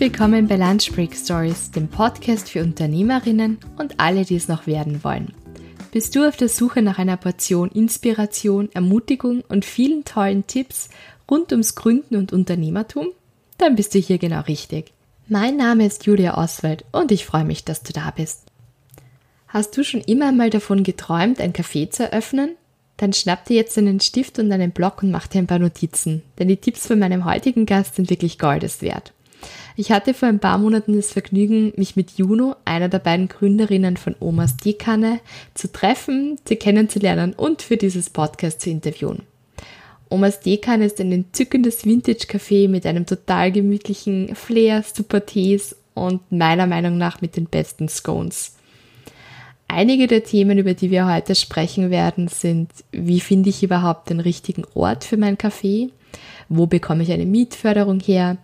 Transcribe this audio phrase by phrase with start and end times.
[0.00, 5.04] Willkommen bei Lunch Break Stories, dem Podcast für Unternehmerinnen und alle, die es noch werden
[5.04, 5.34] wollen.
[5.92, 10.88] Bist du auf der Suche nach einer Portion Inspiration, Ermutigung und vielen tollen Tipps
[11.30, 13.08] rund ums Gründen und Unternehmertum?
[13.58, 14.94] Dann bist du hier genau richtig.
[15.28, 18.44] Mein Name ist Julia Oswald und ich freue mich, dass du da bist.
[19.48, 22.56] Hast du schon immer mal davon geträumt, ein Café zu eröffnen?
[22.96, 26.22] Dann schnapp dir jetzt einen Stift und einen Block und mach dir ein paar Notizen,
[26.38, 29.12] denn die Tipps von meinem heutigen Gast sind wirklich Goldes wert.
[29.76, 33.96] Ich hatte vor ein paar Monaten das Vergnügen, mich mit Juno, einer der beiden Gründerinnen
[33.96, 35.20] von Omas Teekanne,
[35.54, 39.22] zu treffen, sie kennenzulernen und für dieses Podcast zu interviewen.
[40.08, 46.66] Omas Teekanne ist ein entzückendes Vintage-Café mit einem total gemütlichen Flair, super Tees und meiner
[46.66, 48.56] Meinung nach mit den besten Scones.
[49.68, 54.18] Einige der Themen, über die wir heute sprechen werden, sind, wie finde ich überhaupt den
[54.18, 55.90] richtigen Ort für mein Café?
[56.48, 58.36] Wo bekomme ich eine Mietförderung her?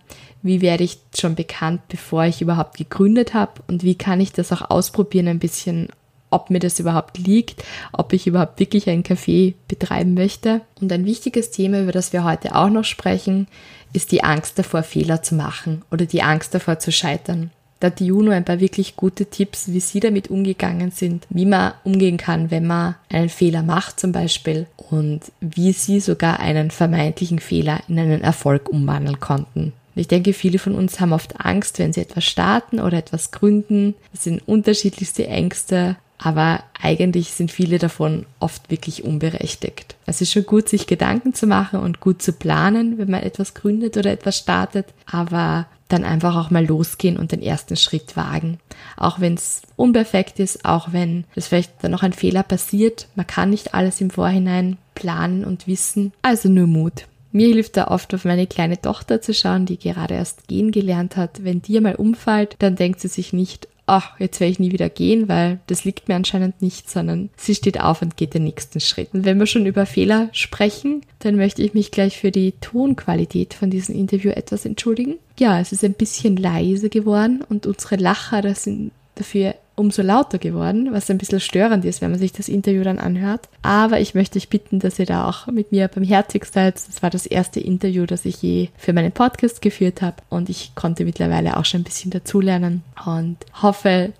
[0.47, 4.51] Wie werde ich schon bekannt, bevor ich überhaupt gegründet habe und wie kann ich das
[4.51, 5.89] auch ausprobieren ein bisschen,
[6.29, 10.61] ob mir das überhaupt liegt, ob ich überhaupt wirklich ein Café betreiben möchte.
[10.81, 13.47] Und ein wichtiges Thema, über das wir heute auch noch sprechen,
[13.93, 17.51] ist die Angst davor, Fehler zu machen oder die Angst davor zu scheitern.
[17.79, 21.45] Da hat die Juno ein paar wirklich gute Tipps, wie sie damit umgegangen sind, wie
[21.45, 26.71] man umgehen kann, wenn man einen Fehler macht zum Beispiel und wie sie sogar einen
[26.71, 29.73] vermeintlichen Fehler in einen Erfolg umwandeln konnten.
[29.97, 33.31] Und ich denke, viele von uns haben oft Angst, wenn sie etwas starten oder etwas
[33.31, 33.95] gründen.
[34.11, 39.95] Das sind unterschiedlichste Ängste, aber eigentlich sind viele davon oft wirklich unberechtigt.
[40.05, 43.55] Es ist schon gut, sich Gedanken zu machen und gut zu planen, wenn man etwas
[43.55, 48.59] gründet oder etwas startet, aber dann einfach auch mal losgehen und den ersten Schritt wagen.
[48.97, 53.25] Auch wenn es unperfekt ist, auch wenn es vielleicht dann noch ein Fehler passiert, man
[53.25, 57.07] kann nicht alles im Vorhinein planen und wissen, also nur Mut.
[57.31, 61.17] Mir hilft da oft auf meine kleine Tochter zu schauen, die gerade erst gehen gelernt
[61.17, 61.43] hat.
[61.43, 64.89] Wenn die mal umfällt, dann denkt sie sich nicht, ach, jetzt werde ich nie wieder
[64.89, 68.79] gehen, weil das liegt mir anscheinend nicht, sondern sie steht auf und geht den nächsten
[68.79, 69.13] Schritt.
[69.13, 73.53] Und wenn wir schon über Fehler sprechen, dann möchte ich mich gleich für die Tonqualität
[73.53, 75.15] von diesem Interview etwas entschuldigen.
[75.39, 80.39] Ja, es ist ein bisschen leise geworden und unsere Lacher, das sind dafür umso lauter
[80.39, 83.47] geworden, was ein bisschen störend ist, wenn man sich das Interview dann anhört.
[83.61, 86.75] Aber ich möchte euch bitten, dass ihr da auch mit mir beim Herzig seid.
[86.75, 90.73] Das war das erste Interview, das ich je für meinen Podcast geführt habe und ich
[90.75, 94.13] konnte mittlerweile auch schon ein bisschen dazulernen und hoffe,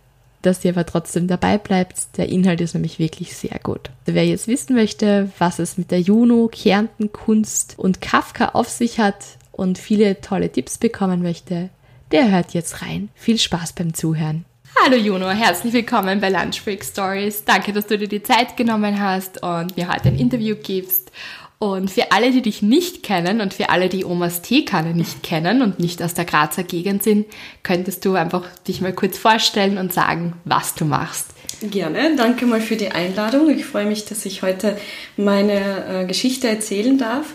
[0.44, 2.18] dass ihr aber trotzdem dabei bleibt.
[2.18, 3.90] Der Inhalt ist nämlich wirklich sehr gut.
[4.06, 9.00] Wer jetzt wissen möchte, was es mit der Juno, Kärnten, Kunst und Kafka auf sich
[9.00, 11.70] hat und viele tolle Tipps bekommen möchte,
[12.12, 13.10] der hört jetzt rein.
[13.16, 14.46] Viel Spaß beim Zuhören.
[14.84, 17.44] Hallo Juno, herzlich willkommen bei Lunch Break Stories.
[17.44, 21.12] Danke, dass du dir die Zeit genommen hast und mir heute ein Interview gibst.
[21.60, 25.62] Und für alle, die dich nicht kennen und für alle, die Omas Teekanne nicht kennen
[25.64, 27.26] und nicht aus der Grazer Gegend sind,
[27.64, 31.32] könntest du einfach dich mal kurz vorstellen und sagen, was du machst.
[31.62, 33.50] Gerne, danke mal für die Einladung.
[33.50, 34.78] Ich freue mich, dass ich heute
[35.18, 37.34] meine äh, Geschichte erzählen darf.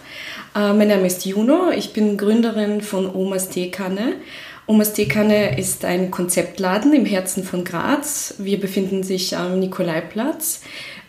[0.55, 4.15] Äh, mein Name ist Juno, ich bin Gründerin von Omas Teekanne
[4.67, 8.35] Omas Teekanne ist ein Konzeptladen im Herzen von Graz.
[8.39, 10.61] Wir befinden sich am Nikolaiplatz.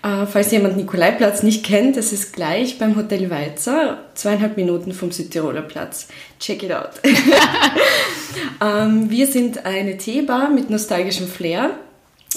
[0.01, 5.11] Äh, falls jemand Nikolaiplatz nicht kennt, das ist gleich beim Hotel Weizer, zweieinhalb Minuten vom
[5.11, 6.07] Südtiroler Platz.
[6.39, 6.89] Check it out.
[8.61, 11.77] ähm, wir sind eine Teebar mit nostalgischem Flair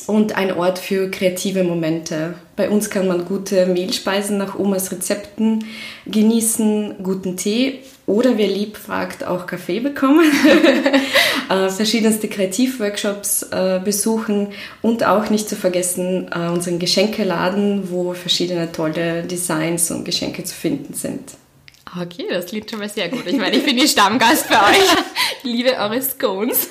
[0.07, 2.35] und ein Ort für kreative Momente.
[2.57, 5.65] Bei uns kann man gute Mehlspeisen nach Omas Rezepten
[6.05, 10.31] genießen, guten Tee oder wer lieb fragt, auch Kaffee bekommen,
[11.51, 14.49] äh, verschiedenste Kreativworkshops äh, besuchen
[14.81, 20.55] und auch nicht zu vergessen äh, unseren Geschenkeladen, wo verschiedene tolle Designs und Geschenke zu
[20.55, 21.33] finden sind.
[22.01, 23.27] Okay, das klingt schon mal sehr gut.
[23.27, 24.97] Ich meine, ich bin die Stammgast bei euch.
[25.43, 26.69] Ich liebe eure Scones.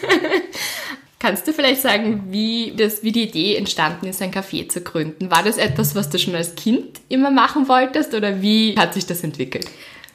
[1.20, 5.32] Kannst du vielleicht sagen, wie, das, wie die Idee entstanden ist, ein Café zu gründen?
[5.32, 9.06] War das etwas, was du schon als Kind immer machen wolltest oder wie hat sich
[9.06, 9.66] das entwickelt?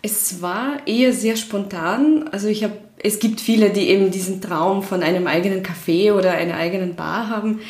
[0.03, 2.29] Es war eher sehr spontan.
[2.33, 6.33] Also ich habe, es gibt viele, die eben diesen Traum von einem eigenen Café oder
[6.33, 7.61] einer eigenen Bar haben.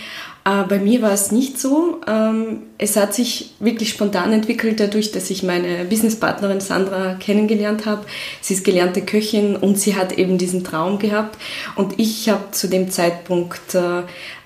[0.45, 2.01] Äh, bei mir war es nicht so.
[2.07, 8.07] Ähm, es hat sich wirklich spontan entwickelt, dadurch, dass ich meine Businesspartnerin Sandra kennengelernt habe.
[8.41, 11.37] Sie ist gelernte Köchin und sie hat eben diesen Traum gehabt.
[11.77, 14.03] Und ich habe zu dem Zeitpunkt äh,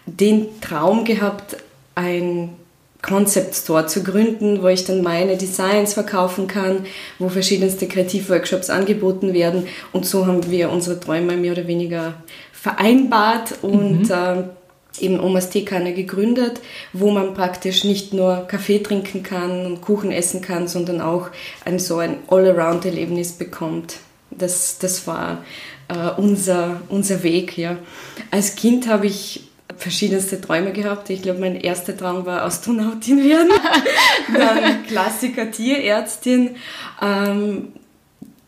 [0.07, 1.57] den Traum gehabt,
[1.95, 2.51] ein
[3.05, 6.87] Concept Store zu gründen, wo ich dann meine Designs verkaufen kann,
[7.19, 9.67] wo verschiedenste Kreativworkshops angeboten werden.
[9.93, 12.15] Und so haben wir unsere Träume mehr oder weniger
[12.53, 14.11] vereinbart und mhm.
[14.11, 14.45] äh,
[15.01, 16.61] eben Omas Teekanne gegründet,
[16.93, 21.29] wo man praktisch nicht nur Kaffee trinken kann und Kuchen essen kann, sondern auch
[21.65, 23.97] ein so ein All-Around-Erlebnis bekommt.
[24.31, 25.45] Das, das war
[25.89, 27.59] äh, unser, unser Weg.
[27.59, 27.77] Ja.
[28.31, 29.43] Als Kind habe ich
[29.77, 31.11] verschiedenste Träume gehabt.
[31.11, 33.51] Ich glaube, mein erster Traum war Astronautin werden,
[34.35, 36.57] dann Klassiker Tierärztin.
[37.03, 37.69] Ähm,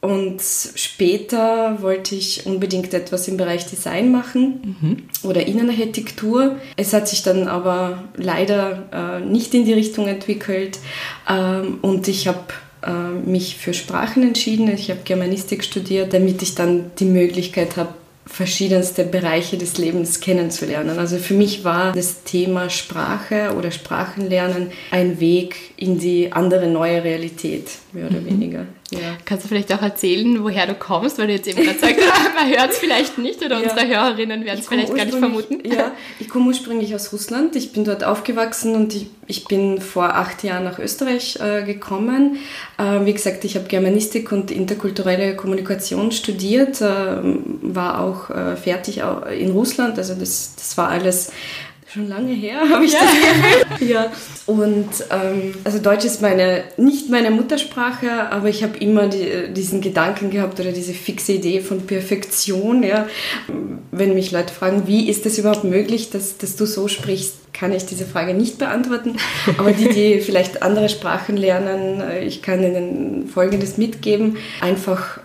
[0.06, 5.28] und später wollte ich unbedingt etwas im Bereich Design machen mhm.
[5.28, 6.56] oder Innenarchitektur.
[6.76, 10.78] Es hat sich dann aber leider äh, nicht in die Richtung entwickelt
[11.28, 12.44] ähm, und ich habe
[12.86, 14.68] äh, mich für Sprachen entschieden.
[14.72, 17.92] Ich habe Germanistik studiert, damit ich dann die Möglichkeit habe,
[18.26, 20.98] verschiedenste Bereiche des Lebens kennenzulernen.
[20.98, 27.04] Also für mich war das Thema Sprache oder Sprachenlernen ein Weg in die andere neue
[27.04, 28.26] Realität, mehr oder mhm.
[28.26, 28.66] weniger.
[28.92, 29.16] Ja.
[29.24, 31.96] Kannst du vielleicht auch erzählen, woher du kommst, weil du jetzt eben gerade sagst,
[32.36, 33.70] man hört es vielleicht nicht oder ja.
[33.70, 35.60] unsere Hörerinnen werden es vielleicht gar nicht vermuten.
[35.64, 35.90] Ja,
[36.20, 37.56] ich komme ursprünglich aus Russland.
[37.56, 42.38] Ich bin dort aufgewachsen und ich, ich bin vor acht Jahren nach Österreich äh, gekommen.
[42.78, 46.84] Äh, wie gesagt, ich habe Germanistik und interkulturelle Kommunikation studiert, äh,
[47.62, 49.02] war auch äh, fertig
[49.36, 49.98] in Russland.
[49.98, 51.32] Also das, das war alles
[51.96, 53.00] schon lange her, habe ich ja.
[53.00, 53.88] das Gefühl.
[53.88, 54.12] ja.
[54.46, 59.80] Und ähm, also Deutsch ist meine nicht meine Muttersprache, aber ich habe immer die, diesen
[59.80, 62.82] Gedanken gehabt oder diese fixe Idee von Perfektion.
[62.82, 63.08] Ja.
[63.90, 67.72] Wenn mich Leute fragen, wie ist das überhaupt möglich, dass, dass du so sprichst, kann
[67.72, 69.16] ich diese Frage nicht beantworten.
[69.56, 74.36] Aber die, die vielleicht andere Sprachen lernen, äh, ich kann ihnen Folgendes mitgeben.
[74.60, 75.18] Einfach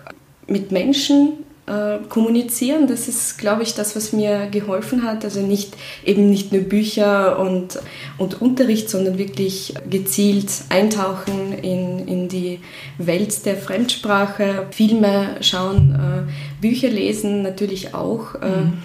[0.46, 1.34] mit Menschen
[1.66, 2.86] äh, kommunizieren.
[2.86, 5.24] Das ist, glaube ich, das, was mir geholfen hat.
[5.24, 7.78] Also nicht eben nicht nur Bücher und,
[8.18, 12.60] und Unterricht, sondern wirklich gezielt eintauchen in, in die
[12.98, 18.34] Welt der Fremdsprache, Filme schauen, äh, Bücher lesen natürlich auch.
[18.36, 18.82] Äh, mhm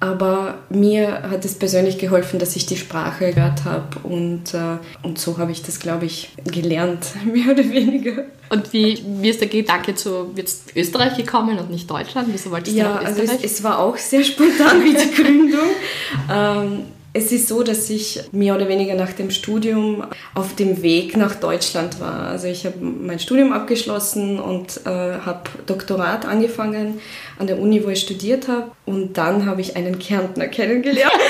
[0.00, 5.18] aber mir hat es persönlich geholfen, dass ich die Sprache gehört habe und, äh, und
[5.18, 8.24] so habe ich das, glaube ich, gelernt, mehr oder weniger.
[8.48, 12.28] Und wie, wie ist der Gedanke zu jetzt Österreich gekommen und nicht Deutschland?
[12.32, 13.30] Wieso wolltest du ja, nach Österreich?
[13.30, 15.68] Also es, es, war auch sehr spontan wie die Gründung.
[16.32, 20.04] ähm, es ist so, dass ich mehr oder weniger nach dem Studium
[20.34, 22.28] auf dem Weg nach Deutschland war.
[22.28, 27.00] Also ich habe mein Studium abgeschlossen und äh, habe Doktorat angefangen
[27.38, 28.70] an der Uni, wo ich studiert habe.
[28.86, 31.12] Und dann habe ich einen Kärntner kennengelernt.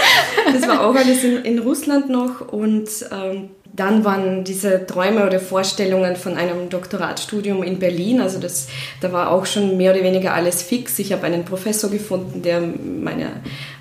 [0.52, 2.40] Das war auch alles in, in Russland noch.
[2.40, 8.68] Und ähm, dann waren diese Träume oder Vorstellungen von einem Doktoratstudium in Berlin, also das,
[9.00, 10.98] da war auch schon mehr oder weniger alles fix.
[10.98, 13.30] Ich habe einen Professor gefunden, der meine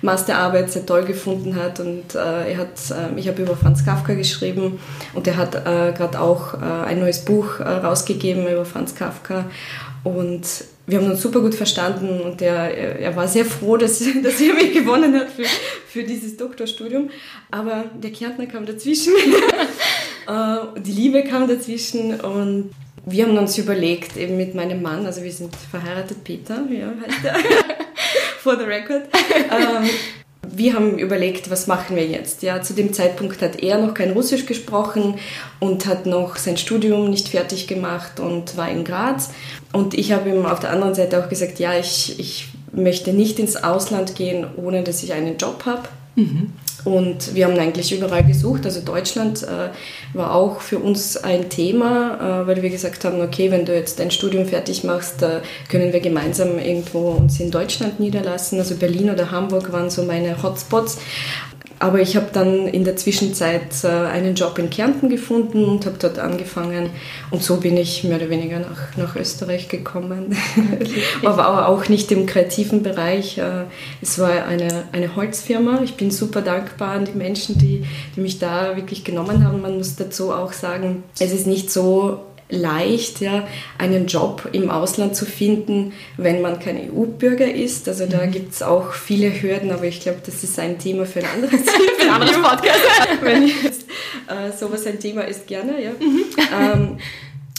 [0.02, 1.80] Masterarbeit sehr toll gefunden hat.
[1.80, 4.78] Und äh, er hat, äh, ich habe über Franz Kafka geschrieben.
[5.14, 9.46] Und er hat äh, gerade auch äh, ein neues Buch äh, rausgegeben über Franz Kafka.
[10.02, 10.46] Und
[10.86, 12.20] wir haben uns super gut verstanden.
[12.20, 15.44] Und er, er war sehr froh, dass, dass er mich gewonnen hat für,
[15.86, 17.10] für dieses Doktorstudium.
[17.50, 19.12] Aber der Kärntner kam dazwischen,
[20.30, 22.70] äh, die Liebe kam dazwischen und
[23.06, 27.24] wir haben uns überlegt, eben mit meinem Mann, also wir sind verheiratet, Peter, ja, heißt
[27.24, 27.34] er,
[28.38, 29.02] for the record,
[29.50, 29.88] ähm,
[30.52, 32.42] wir haben überlegt, was machen wir jetzt?
[32.42, 35.14] Ja, zu dem Zeitpunkt hat er noch kein Russisch gesprochen
[35.60, 39.30] und hat noch sein Studium nicht fertig gemacht und war in Graz.
[39.72, 43.38] Und ich habe ihm auf der anderen Seite auch gesagt, ja, ich, ich möchte nicht
[43.38, 45.88] ins Ausland gehen, ohne dass ich einen Job habe.
[46.16, 46.52] Mhm.
[46.84, 48.64] Und wir haben eigentlich überall gesucht.
[48.64, 49.68] Also Deutschland äh,
[50.14, 53.98] war auch für uns ein Thema, äh, weil wir gesagt haben, okay, wenn du jetzt
[53.98, 58.58] dein Studium fertig machst, äh, können wir gemeinsam irgendwo uns in Deutschland niederlassen.
[58.58, 60.98] Also Berlin oder Hamburg waren so meine Hotspots.
[61.80, 65.96] Aber ich habe dann in der Zwischenzeit äh, einen Job in Kärnten gefunden und habe
[65.98, 66.90] dort angefangen.
[67.30, 70.36] Und so bin ich mehr oder weniger nach, nach Österreich gekommen.
[71.24, 73.38] aber auch nicht im kreativen Bereich.
[73.38, 73.64] Äh,
[74.02, 75.80] es war eine, eine Holzfirma.
[75.82, 79.62] Ich bin super dankbar an die Menschen, die, die mich da wirklich genommen haben.
[79.62, 82.20] Man muss dazu auch sagen, es ist nicht so
[82.50, 83.46] leicht, ja,
[83.78, 87.88] einen Job im Ausland zu finden, wenn man kein EU-Bürger ist.
[87.88, 88.32] Also da mhm.
[88.32, 91.60] gibt es auch viele Hürden, aber ich glaube, das ist ein Thema für ein anderes,
[91.98, 92.80] für ein anderes Podcast.
[93.22, 93.86] wenn jetzt
[94.28, 95.82] äh, sowas ein Thema ist, gerne.
[95.82, 95.90] Ja.
[95.90, 96.24] Mhm.
[96.52, 96.98] Ähm,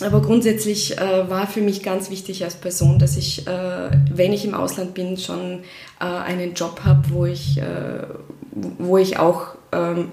[0.02, 4.46] aber grundsätzlich äh, war für mich ganz wichtig als Person, dass ich, äh, wenn ich
[4.46, 5.60] im Ausland bin, schon
[6.00, 8.04] äh, einen Job habe, wo ich, äh,
[8.80, 9.56] wo ich auch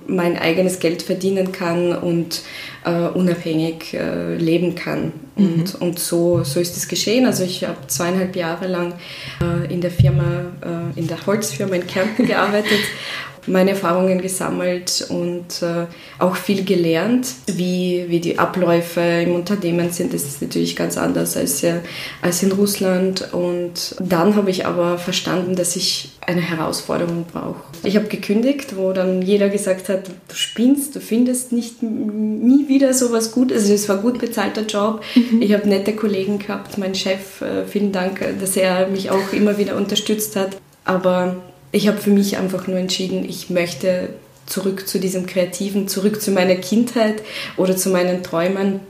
[0.07, 2.43] mein eigenes Geld verdienen kann und
[2.85, 5.13] äh, unabhängig äh, leben kann.
[5.37, 5.55] Mhm.
[5.55, 7.27] Und, und so, so ist es geschehen.
[7.27, 8.95] Also ich habe zweieinhalb Jahre lang
[9.41, 12.81] äh, in der Firma, äh, in der Holzfirma in Kärnten gearbeitet
[13.49, 15.87] meine Erfahrungen gesammelt und äh,
[16.19, 20.13] auch viel gelernt, wie, wie die Abläufe im Unternehmen sind.
[20.13, 21.81] Das ist natürlich ganz anders als, äh,
[22.21, 23.33] als in Russland.
[23.33, 27.63] Und dann habe ich aber verstanden, dass ich eine Herausforderung brauche.
[27.85, 32.93] Ich habe gekündigt, wo dann jeder gesagt hat, du spinnst, du findest nicht nie wieder
[32.93, 33.63] so was Gutes.
[33.63, 35.03] Also es war ein gut bezahlter Job.
[35.15, 35.39] Mhm.
[35.39, 35.43] Mhm.
[35.43, 39.59] Ich habe nette Kollegen gehabt, mein Chef, äh, vielen Dank, dass er mich auch immer
[39.59, 40.57] wieder unterstützt hat.
[40.85, 41.37] Aber
[41.73, 44.11] ich habe für mich einfach nur entschieden, ich möchte
[44.47, 47.23] zurück zu diesem Kreativen, zurück zu meiner Kindheit
[47.57, 48.81] oder zu meinen Träumen.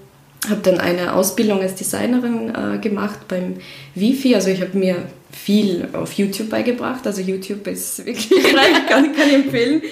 [0.48, 3.56] Habe dann eine Ausbildung als Designerin äh, gemacht beim
[3.94, 4.36] Wifi.
[4.36, 7.06] Also ich habe mir viel auf YouTube beigebracht.
[7.06, 8.30] Also YouTube ist wirklich,
[8.88, 9.82] kann, kann ich empfehlen.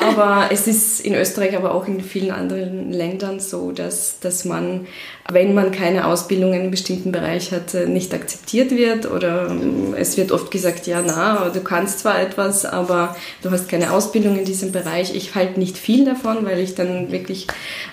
[0.00, 4.86] Aber es ist in Österreich, aber auch in vielen anderen Ländern so, dass, dass man,
[5.30, 9.10] wenn man keine Ausbildung in einem bestimmten Bereich hat, nicht akzeptiert wird.
[9.10, 13.68] Oder ähm, es wird oft gesagt, ja, na, du kannst zwar etwas, aber du hast
[13.68, 15.14] keine Ausbildung in diesem Bereich.
[15.14, 17.48] Ich halte nicht viel davon, weil ich dann wirklich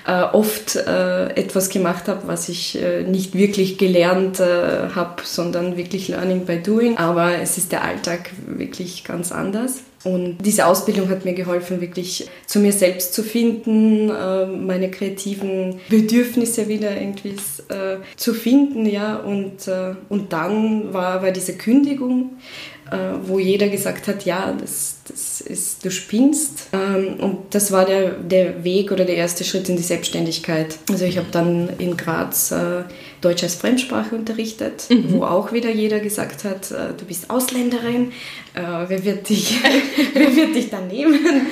[0.08, 5.78] äh, oft äh, etwas gemacht habe, was ich äh, nicht wirklich gelernt äh, habe, sondern
[5.78, 9.80] wirklich Learning by Doing doing, aber es ist der Alltag wirklich ganz anders.
[10.04, 15.80] Und diese Ausbildung hat mir geholfen, wirklich zu mir selbst zu finden, äh, meine kreativen
[15.90, 17.30] Bedürfnisse wieder irgendwie
[17.70, 19.16] äh, zu finden, ja.
[19.16, 22.32] Und, äh, und dann war, war diese Kündigung,
[23.24, 26.68] wo jeder gesagt hat, ja, das, das ist, du spinnst.
[26.72, 30.78] Ähm, und das war der, der Weg oder der erste Schritt in die Selbstständigkeit.
[30.92, 32.54] Also ich habe dann in Graz
[33.26, 35.14] Deutsch als Fremdsprache unterrichtet, mhm.
[35.14, 38.12] wo auch wieder jeder gesagt hat, äh, du bist Ausländerin,
[38.54, 39.60] äh, wer, wird dich,
[40.14, 41.48] wer wird dich da nehmen?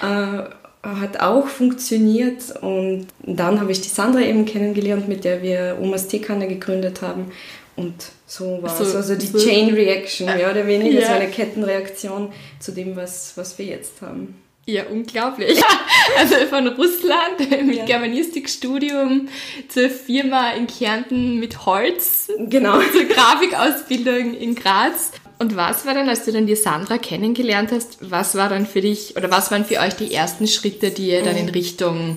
[0.00, 0.42] Äh,
[0.80, 6.06] hat auch funktioniert und dann habe ich die Sandra eben kennengelernt, mit der wir Omas
[6.06, 7.32] Teekanne gegründet haben
[7.74, 7.94] und
[8.26, 8.94] so war so, es.
[8.94, 11.06] Also die Chain Reaction, mehr oder weniger, ja.
[11.06, 14.36] so eine Kettenreaktion zu dem, was, was wir jetzt haben.
[14.68, 15.60] Ja, unglaublich.
[16.18, 17.84] Also von Russland mit ja.
[17.84, 19.28] Germanistikstudium
[19.68, 22.28] zur Firma in Kärnten mit Holz.
[22.38, 22.80] Genau.
[22.92, 25.12] Zur Grafikausbildung in Graz.
[25.38, 28.80] Und was war dann, als du dann die Sandra kennengelernt hast, was war dann für
[28.80, 32.16] dich oder was waren für euch die ersten Schritte, die ihr dann in Richtung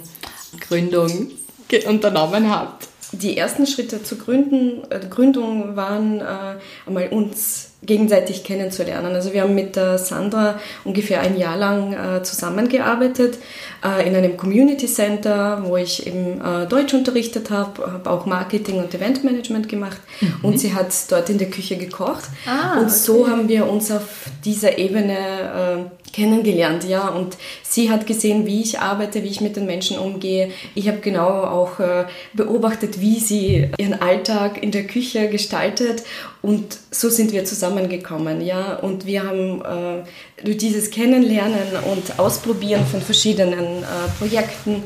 [0.61, 1.31] Gründung
[1.85, 2.87] unternommen habt?
[3.11, 6.55] Die ersten Schritte zur Gründen, äh, Gründung waren äh,
[6.87, 9.13] einmal uns gegenseitig kennenzulernen.
[9.15, 13.39] Also wir haben mit der Sandra ungefähr ein Jahr lang äh, zusammengearbeitet
[13.83, 18.77] äh, in einem Community Center, wo ich eben äh, Deutsch unterrichtet habe, habe auch Marketing
[18.77, 20.35] und Eventmanagement gemacht mhm.
[20.43, 22.25] und sie hat dort in der Küche gekocht.
[22.45, 22.95] Ah, und okay.
[22.95, 24.03] so haben wir uns auf
[24.45, 27.07] dieser Ebene äh, kennengelernt, ja.
[27.07, 30.51] Und sie hat gesehen, wie ich arbeite, wie ich mit den Menschen umgehe.
[30.75, 36.03] Ich habe genau auch äh, beobachtet, wie sie ihren Alltag in der Küche gestaltet
[36.41, 38.75] und so sind wir zusammengekommen, ja.
[38.75, 43.85] Und wir haben äh, durch dieses Kennenlernen und Ausprobieren von verschiedenen äh,
[44.17, 44.83] Projekten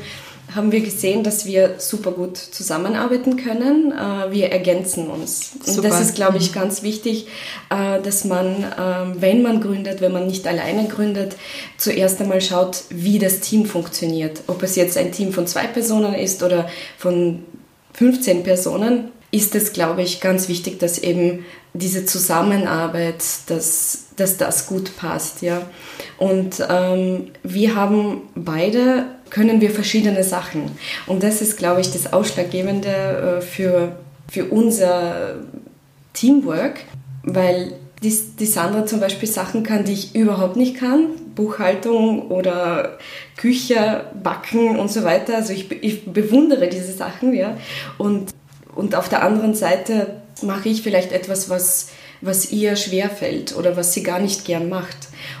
[0.56, 3.92] haben wir gesehen, dass wir super gut zusammenarbeiten können.
[3.92, 5.52] Äh, wir ergänzen uns.
[5.62, 5.76] Super.
[5.76, 6.54] Und das ist, glaube ich, mhm.
[6.54, 7.28] ganz wichtig,
[7.70, 11.36] äh, dass man, ähm, wenn man gründet, wenn man nicht alleine gründet,
[11.76, 14.42] zuerst einmal schaut, wie das Team funktioniert.
[14.46, 17.44] Ob es jetzt ein Team von zwei Personen ist oder von
[17.92, 21.44] 15 Personen ist es, glaube ich, ganz wichtig, dass eben
[21.74, 25.42] diese Zusammenarbeit, dass, dass das gut passt.
[25.42, 25.62] Ja?
[26.18, 30.70] Und ähm, wir haben beide, können wir verschiedene Sachen.
[31.06, 33.96] Und das ist, glaube ich, das Ausschlaggebende äh, für,
[34.28, 35.36] für unser
[36.12, 36.80] Teamwork,
[37.22, 41.08] weil die, die Sandra zum Beispiel Sachen kann, die ich überhaupt nicht kann.
[41.34, 42.98] Buchhaltung oder
[43.36, 45.36] Küche, Backen und so weiter.
[45.36, 47.56] Also ich, ich bewundere diese Sachen, ja.
[47.98, 48.30] Und
[48.76, 51.88] und auf der anderen Seite mache ich vielleicht etwas, was,
[52.20, 54.96] was ihr schwerfällt oder was sie gar nicht gern macht.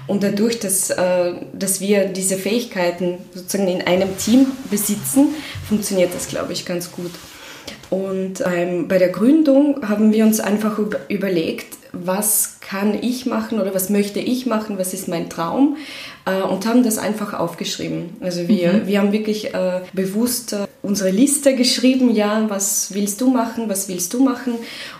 [0.06, 5.34] Und dadurch, dass, äh, dass wir diese Fähigkeiten sozusagen in einem Team besitzen,
[5.68, 7.12] funktioniert das, glaube ich, ganz gut.
[7.88, 10.78] Und ähm, bei der Gründung haben wir uns einfach
[11.08, 15.76] überlegt, was kann ich machen oder was möchte ich machen, was ist mein Traum
[16.26, 18.16] äh, und haben das einfach aufgeschrieben.
[18.20, 18.86] Also wir, mhm.
[18.86, 23.88] wir haben wirklich äh, bewusst äh, unsere Liste geschrieben, ja, was willst du machen, was
[23.88, 24.54] willst du machen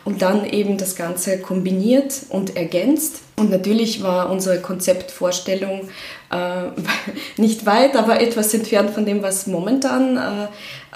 [0.04, 3.20] und dann eben das Ganze kombiniert und ergänzt.
[3.36, 5.88] Und natürlich war unsere Konzeptvorstellung
[6.30, 6.70] äh,
[7.40, 10.46] nicht weit, aber etwas entfernt von dem, was momentan äh,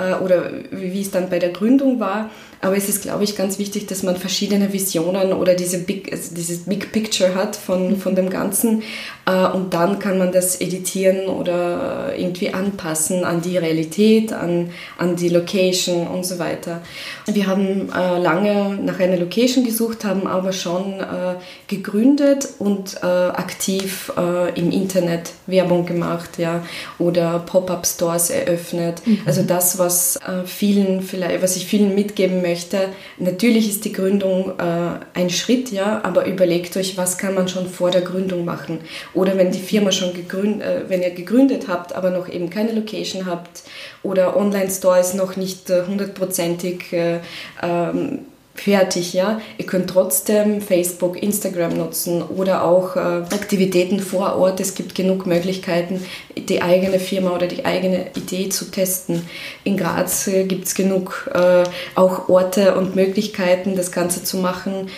[0.00, 2.30] äh, oder wie es dann bei der Gründung war.
[2.62, 6.34] Aber es ist, glaube ich, ganz wichtig, dass man verschiedene Visionen oder diese Big, also
[6.34, 8.82] dieses Big Picture hat von, von dem Ganzen.
[9.26, 15.16] Äh, und dann kann man das editieren oder irgendwie anpassen an die Realität, an, an
[15.16, 16.82] die Location und so weiter.
[17.26, 24.12] Wir haben äh, lange nach einer Location gesucht, haben aber schon äh, gegründet und aktiv
[24.54, 26.64] im Internet Internetwerbung gemacht, ja,
[26.98, 29.06] oder Pop-up-Stores eröffnet.
[29.06, 29.20] Mhm.
[29.26, 32.88] Also das, was äh, vielen vielleicht, was ich vielen mitgeben möchte.
[33.18, 37.68] Natürlich ist die Gründung äh, ein Schritt, ja, aber überlegt euch, was kann man schon
[37.68, 38.80] vor der Gründung machen.
[39.14, 42.72] Oder wenn die Firma schon gegründet, äh, wenn ihr gegründet habt, aber noch eben keine
[42.72, 43.62] Location habt
[44.02, 47.20] oder Online-Store ist noch nicht äh, hundertprozentig äh,
[47.62, 48.20] ähm,
[48.60, 49.40] fertig, ja.
[49.58, 54.60] Ihr könnt trotzdem Facebook, Instagram nutzen oder auch äh, Aktivitäten vor Ort.
[54.60, 56.04] Es gibt genug Möglichkeiten,
[56.36, 59.22] die eigene Firma oder die eigene Idee zu testen.
[59.64, 61.64] In Graz äh, gibt es genug äh,
[61.94, 64.88] auch Orte und Möglichkeiten, das Ganze zu machen.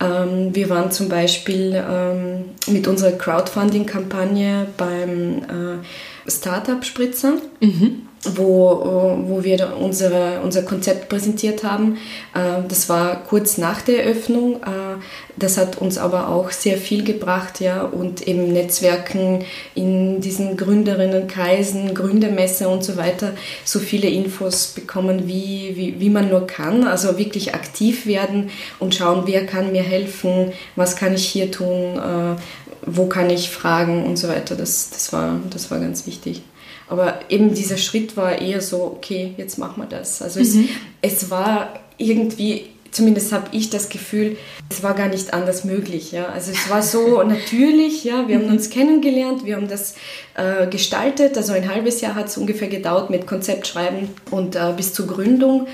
[0.00, 7.34] Ähm, wir waren zum Beispiel ähm, mit unserer Crowdfunding-Kampagne beim äh, Startup-Spritzer.
[7.60, 11.96] Mhm wo, wo wir unsere, unser Konzept präsentiert haben.
[12.34, 14.56] Äh, das war kurz nach der Eröffnung.
[14.56, 15.00] Äh,
[15.36, 21.94] das hat uns aber auch sehr viel gebracht, ja, und eben Netzwerken in diesen Gründerinnenkreisen,
[21.94, 23.32] Gründermesse und so weiter,
[23.64, 26.86] so viele Infos bekommen, wie, wie, wie man nur kann.
[26.86, 31.96] Also wirklich aktiv werden und schauen, wer kann mir helfen, was kann ich hier tun,
[31.96, 32.36] äh,
[32.82, 34.56] wo kann ich fragen und so weiter.
[34.56, 36.42] Das, das, war, das war ganz wichtig.
[36.90, 40.20] Aber eben dieser Schritt war eher so, okay, jetzt machen wir das.
[40.20, 40.68] Also mhm.
[41.00, 44.36] es, es war irgendwie, zumindest habe ich das Gefühl,
[44.68, 46.10] es war gar nicht anders möglich.
[46.10, 46.26] Ja?
[46.26, 48.54] Also es war so natürlich, ja, wir haben mhm.
[48.54, 49.94] uns kennengelernt, wir haben das
[50.34, 51.36] äh, gestaltet.
[51.36, 55.68] Also ein halbes Jahr hat es ungefähr gedauert mit Konzeptschreiben und äh, bis zur Gründung.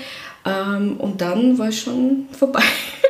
[0.45, 2.61] Ähm, und dann war es schon vorbei.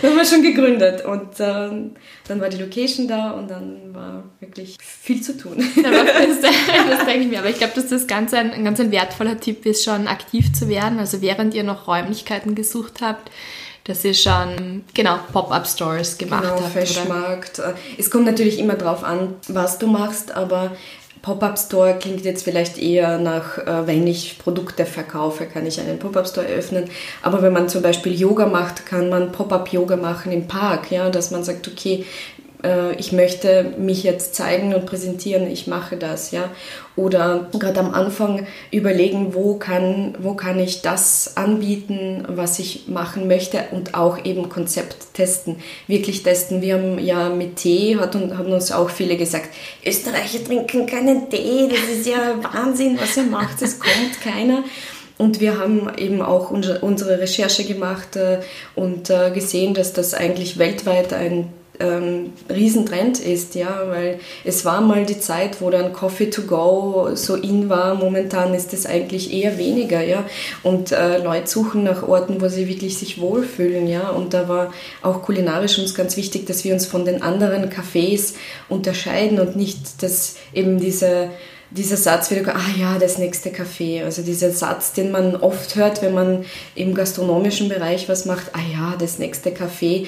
[0.00, 1.92] dann haben wir schon gegründet und ähm,
[2.28, 5.56] dann war die Location da und dann war wirklich viel zu tun.
[5.82, 7.40] das, das denke ich mir.
[7.40, 10.52] Aber ich glaube, dass das ganz ein, ein ganz ein wertvoller Tipp ist, schon aktiv
[10.52, 10.98] zu werden.
[10.98, 13.30] Also während ihr noch Räumlichkeiten gesucht habt,
[13.84, 16.72] dass ihr schon genau Pop-up-Stores gemacht genau, habt.
[16.72, 17.58] Fashmarkt.
[17.58, 17.74] Oder?
[17.98, 20.74] Es kommt natürlich immer drauf an, was du machst, aber
[21.24, 26.46] Pop-up-Store klingt jetzt vielleicht eher nach, äh, wenn ich Produkte verkaufe, kann ich einen Pop-up-Store
[26.46, 26.84] eröffnen.
[27.22, 31.30] Aber wenn man zum Beispiel Yoga macht, kann man Pop-up-Yoga machen im Park, ja, dass
[31.30, 32.04] man sagt, okay,
[32.64, 36.50] äh, ich möchte mich jetzt zeigen und präsentieren, ich mache das, ja.
[36.96, 43.26] Oder gerade am Anfang überlegen, wo kann, wo kann ich das anbieten, was ich machen
[43.26, 45.56] möchte und auch eben Konzept testen,
[45.88, 46.62] wirklich testen.
[46.62, 49.48] Wir haben ja mit Tee, hat, haben uns auch viele gesagt,
[49.84, 54.62] Österreicher trinken keinen Tee, das ist ja Wahnsinn, was ihr macht, es kommt keiner.
[55.16, 58.40] Und wir haben eben auch unsere Recherche gemacht äh,
[58.74, 64.80] und äh, gesehen, dass das eigentlich weltweit ein ähm, Riesentrend ist, ja, weil es war
[64.80, 67.94] mal die Zeit, wo dann Coffee to go so in war.
[67.94, 70.24] Momentan ist es eigentlich eher weniger, ja.
[70.62, 74.10] Und äh, Leute suchen nach Orten, wo sie wirklich sich wohlfühlen, ja.
[74.10, 78.34] Und da war auch kulinarisch uns ganz wichtig, dass wir uns von den anderen Cafés
[78.68, 81.30] unterscheiden und nicht, dass eben diese
[81.70, 84.04] dieser Satz wieder, ah ja, das nächste Café.
[84.04, 86.44] Also dieser Satz, den man oft hört, wenn man
[86.76, 90.06] im gastronomischen Bereich was macht, ah ja, das nächste Café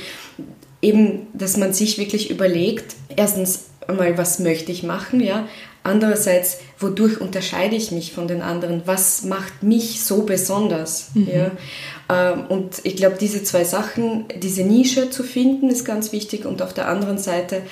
[0.87, 5.49] eben, dass man sich wirklich überlegt, erstens einmal, was möchte ich machen, ja,
[5.83, 11.29] andererseits, wodurch unterscheide ich mich von den anderen, was macht mich so besonders, mhm.
[11.33, 11.51] ja,
[12.09, 16.47] ähm, und ich glaube, diese zwei Sachen, diese Nische zu finden, ist ganz wichtig.
[16.47, 17.63] Und auf der anderen Seite,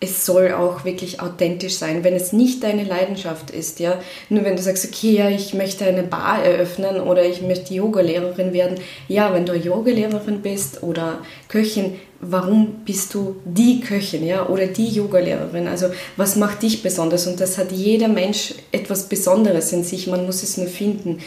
[0.00, 4.00] es soll auch wirklich authentisch sein, wenn es nicht deine Leidenschaft ist, ja.
[4.28, 8.52] Nur wenn du sagst, okay, ja, ich möchte eine Bar eröffnen oder ich möchte Yogalehrerin
[8.52, 11.94] werden, ja, wenn du Yogalehrerin bist oder Köchin,
[12.30, 15.68] warum bist du die Köchin, ja, oder die Yogalehrerin?
[15.68, 17.26] Also, was macht dich besonders?
[17.26, 21.20] Und das hat jeder Mensch etwas Besonderes in sich, man muss es nur finden.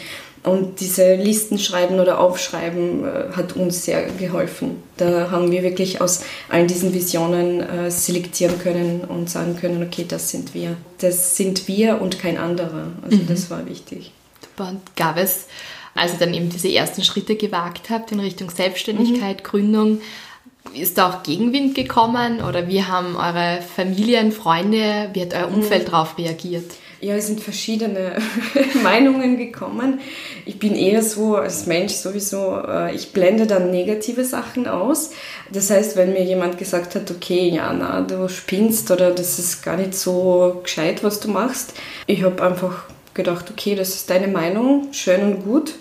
[0.44, 4.82] Und diese Listen schreiben oder aufschreiben äh, hat uns sehr geholfen.
[4.96, 10.04] Da haben wir wirklich aus all diesen Visionen äh, selektieren können und sagen können, okay,
[10.06, 10.76] das sind wir.
[10.98, 12.88] Das sind wir und kein anderer.
[13.02, 13.26] Also mhm.
[13.26, 14.12] das war wichtig.
[14.40, 14.70] Super.
[14.70, 15.46] Und gab es,
[15.94, 19.42] als ihr dann eben diese ersten Schritte gewagt habt in Richtung Selbstständigkeit, mhm.
[19.42, 20.00] Gründung,
[20.74, 25.86] ist da auch Gegenwind gekommen oder wie haben eure Familien, Freunde, wie hat euer Umfeld
[25.86, 25.90] mhm.
[25.90, 26.70] darauf reagiert?
[27.00, 28.16] Ja, es sind verschiedene
[28.82, 30.00] Meinungen gekommen.
[30.46, 35.10] Ich bin eher so als Mensch sowieso, äh, ich blende dann negative Sachen aus.
[35.52, 39.76] Das heißt, wenn mir jemand gesagt hat, okay, Jana, du spinnst oder das ist gar
[39.76, 41.74] nicht so gescheit, was du machst,
[42.08, 45.74] ich habe einfach gedacht, okay, das ist deine Meinung, schön und gut,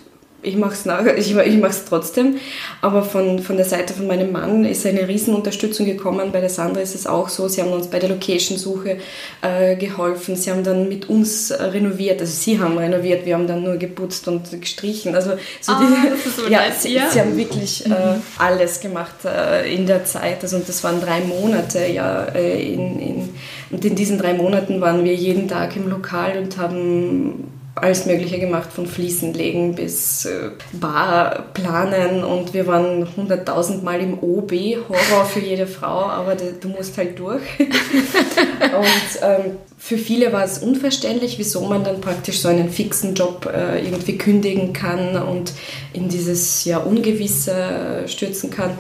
[0.43, 0.85] ich mache es
[1.17, 2.37] ich, ich mach's trotzdem.
[2.81, 6.31] Aber von, von der Seite von meinem Mann ist eine Riesenunterstützung gekommen.
[6.31, 7.47] Bei der Sandra ist es auch so.
[7.47, 8.97] Sie haben uns bei der Location-Suche
[9.41, 10.35] äh, geholfen.
[10.35, 12.21] Sie haben dann mit uns renoviert.
[12.21, 15.15] Also sie haben renoviert, wir haben dann nur geputzt und gestrichen.
[15.15, 17.89] Also so ah, die, ja, sie, ja, sie, haben wirklich äh,
[18.37, 20.43] alles gemacht äh, in der Zeit.
[20.43, 21.87] Also und das waren drei Monate.
[21.87, 23.29] Ja, äh, in, in,
[23.71, 28.39] und in diesen drei Monaten waren wir jeden Tag im Lokal und haben alles Mögliche
[28.39, 34.51] gemacht, von Fliesen legen bis äh, Bar planen und wir waren hunderttausend Mal im OB,
[34.89, 37.41] Horror für jede Frau, aber du musst halt durch.
[37.59, 43.45] und ähm, für viele war es unverständlich, wieso man dann praktisch so einen fixen Job
[43.45, 45.53] äh, irgendwie kündigen kann und
[45.93, 48.71] in dieses ja Ungewisse stürzen kann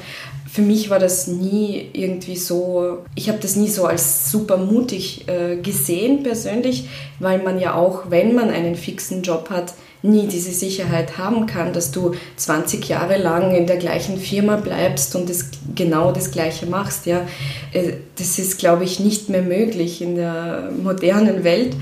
[0.57, 5.27] für mich war das nie irgendwie so, ich habe das nie so als super mutig
[5.27, 6.89] äh, gesehen persönlich,
[7.19, 11.73] weil man ja auch, wenn man einen fixen Job hat, nie diese Sicherheit haben kann,
[11.73, 16.65] dass du 20 Jahre lang in der gleichen Firma bleibst und das, genau das Gleiche
[16.65, 17.05] machst.
[17.05, 17.27] Ja.
[17.71, 21.75] Äh, das ist, glaube ich, nicht mehr möglich in der modernen Welt.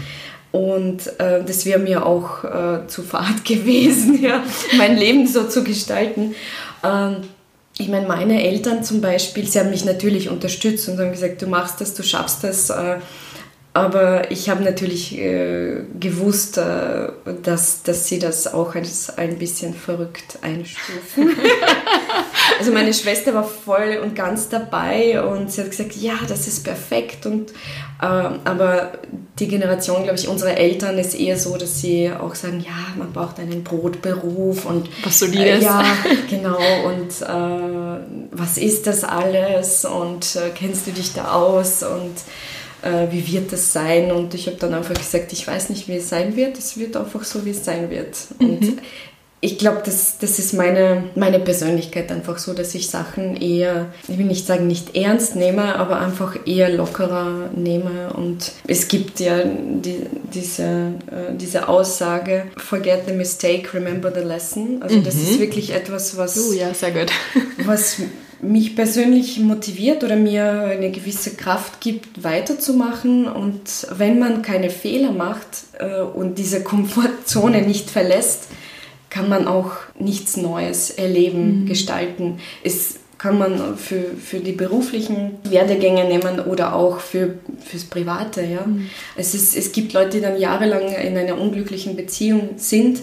[0.51, 4.43] Und äh, das wäre mir auch äh, zu fad gewesen, ja,
[4.77, 6.35] mein Leben so zu gestalten.
[6.83, 7.23] Ähm,
[7.77, 11.47] ich meine, meine Eltern zum Beispiel, sie haben mich natürlich unterstützt und haben gesagt, du
[11.47, 12.69] machst das, du schaffst das.
[12.69, 12.97] Äh,
[13.73, 17.09] aber ich habe natürlich äh, gewusst, äh,
[17.43, 21.35] dass, dass sie das auch als ein bisschen verrückt einstufen.
[22.59, 26.63] also meine Schwester war voll und ganz dabei und sie hat gesagt, ja, das ist
[26.63, 27.25] perfekt.
[27.25, 27.51] Und,
[27.97, 28.93] aber
[29.39, 33.13] die Generation, glaube ich, unserer Eltern ist eher so, dass sie auch sagen, ja, man
[33.13, 35.61] braucht einen Brotberuf und was solides.
[35.61, 35.83] Äh, ja,
[36.29, 36.57] genau.
[36.85, 39.85] Und äh, was ist das alles?
[39.85, 41.83] Und äh, kennst du dich da aus?
[41.83, 42.15] Und
[42.81, 44.11] äh, wie wird das sein?
[44.11, 46.57] Und ich habe dann einfach gesagt, ich weiß nicht, wie es sein wird.
[46.57, 48.17] Es wird einfach so, wie es sein wird.
[48.39, 48.79] Mhm.
[49.41, 54.17] Ich glaube, das, das ist meine, meine Persönlichkeit einfach so, dass ich Sachen eher, ich
[54.17, 58.11] will nicht sagen nicht ernst nehme, aber einfach eher lockerer nehme.
[58.13, 64.81] Und es gibt ja die, diese, äh, diese Aussage, forget the mistake, remember the lesson.
[64.81, 65.03] Also mhm.
[65.03, 67.11] das ist wirklich etwas, was, oh, ja, sehr gut.
[67.65, 67.97] was
[68.41, 73.27] mich persönlich motiviert oder mir eine gewisse Kraft gibt, weiterzumachen.
[73.27, 78.47] Und wenn man keine Fehler macht äh, und diese Komfortzone nicht verlässt,
[79.15, 81.65] kann man auch nichts Neues erleben, mhm.
[81.67, 82.39] gestalten.
[82.65, 88.41] Es kann man für, für die beruflichen Werdegänge nehmen oder auch für, fürs Private.
[88.41, 88.65] Ja?
[88.65, 88.89] Mhm.
[89.15, 92.99] Es, ist, es gibt Leute, die dann jahrelang in einer unglücklichen Beziehung sind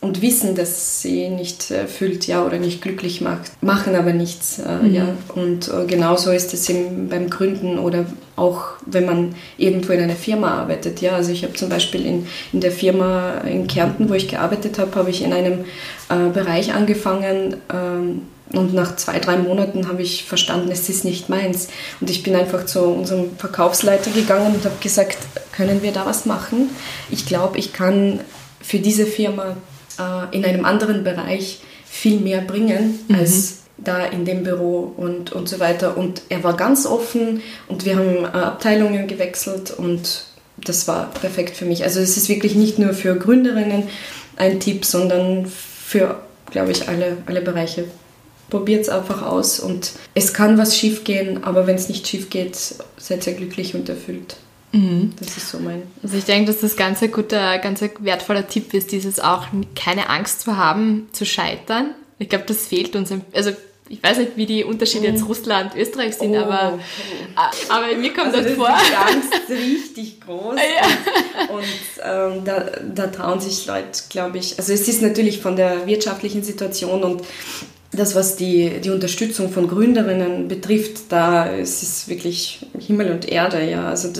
[0.00, 4.58] und wissen, dass sie nicht erfüllt ja, oder nicht glücklich macht, machen aber nichts.
[4.58, 4.94] Äh, mhm.
[4.94, 5.08] ja.
[5.34, 10.16] Und äh, genauso ist es eben beim Gründen oder auch wenn man irgendwo in einer
[10.16, 11.02] Firma arbeitet.
[11.02, 11.16] Ja.
[11.16, 14.94] Also ich habe zum Beispiel in, in der Firma in Kärnten, wo ich gearbeitet habe,
[14.94, 15.64] habe ich in einem
[16.08, 21.28] äh, Bereich angefangen, ähm, und nach zwei, drei Monaten habe ich verstanden, es ist nicht
[21.28, 21.68] meins.
[22.00, 25.18] Und ich bin einfach zu unserem Verkaufsleiter gegangen und habe gesagt,
[25.52, 26.68] können wir da was machen?
[27.10, 28.18] Ich glaube, ich kann
[28.60, 29.56] für diese Firma
[30.00, 33.14] äh, in einem anderen Bereich viel mehr bringen mhm.
[33.14, 35.96] als da in dem Büro und, und so weiter.
[35.96, 40.24] Und er war ganz offen und wir haben äh, Abteilungen gewechselt und
[40.56, 41.84] das war perfekt für mich.
[41.84, 43.84] Also es ist wirklich nicht nur für Gründerinnen
[44.36, 47.84] ein Tipp, sondern für, glaube ich, alle, alle Bereiche.
[48.50, 52.30] Probiert es einfach aus und es kann was schief gehen, aber wenn es nicht schief
[52.30, 52.56] geht,
[52.96, 54.36] seid ihr glücklich und erfüllt.
[54.72, 55.12] Mhm.
[55.18, 55.82] Das ist so mein.
[56.02, 59.46] Also ich denke, dass das ganz ein guter, ganz ein wertvoller Tipp ist, dieses auch
[59.74, 61.94] keine Angst zu haben, zu scheitern.
[62.18, 63.12] Ich glaube, das fehlt uns.
[63.32, 63.52] Also
[63.88, 65.26] ich weiß nicht, wie die Unterschiede jetzt mhm.
[65.26, 66.38] Russland, Österreich sind, oh.
[66.38, 66.78] aber,
[67.68, 68.68] aber mir kommt also das vor.
[68.68, 70.54] Die Angst richtig groß.
[70.54, 71.52] Ja.
[71.52, 74.56] Und, und ähm, da, da trauen sich Leute, glaube ich.
[74.58, 77.22] Also es ist natürlich von der wirtschaftlichen Situation und
[77.90, 83.68] das, was die, die Unterstützung von Gründerinnen betrifft, da ist es wirklich Himmel und Erde.
[83.68, 83.88] Ja.
[83.88, 84.12] Also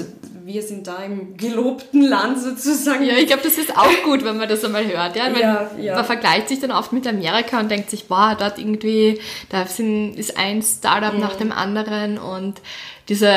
[0.45, 3.05] wir sind da im gelobten Land sozusagen.
[3.05, 5.17] Ja, ich glaube, das ist auch gut, wenn man das einmal hört.
[5.17, 5.29] Ja?
[5.29, 5.95] ja, ja.
[5.95, 10.15] Man vergleicht sich dann oft mit Amerika und denkt sich, wow, dort irgendwie, da sind,
[10.15, 11.21] ist ein Startup mhm.
[11.21, 12.61] nach dem anderen und
[13.11, 13.29] diese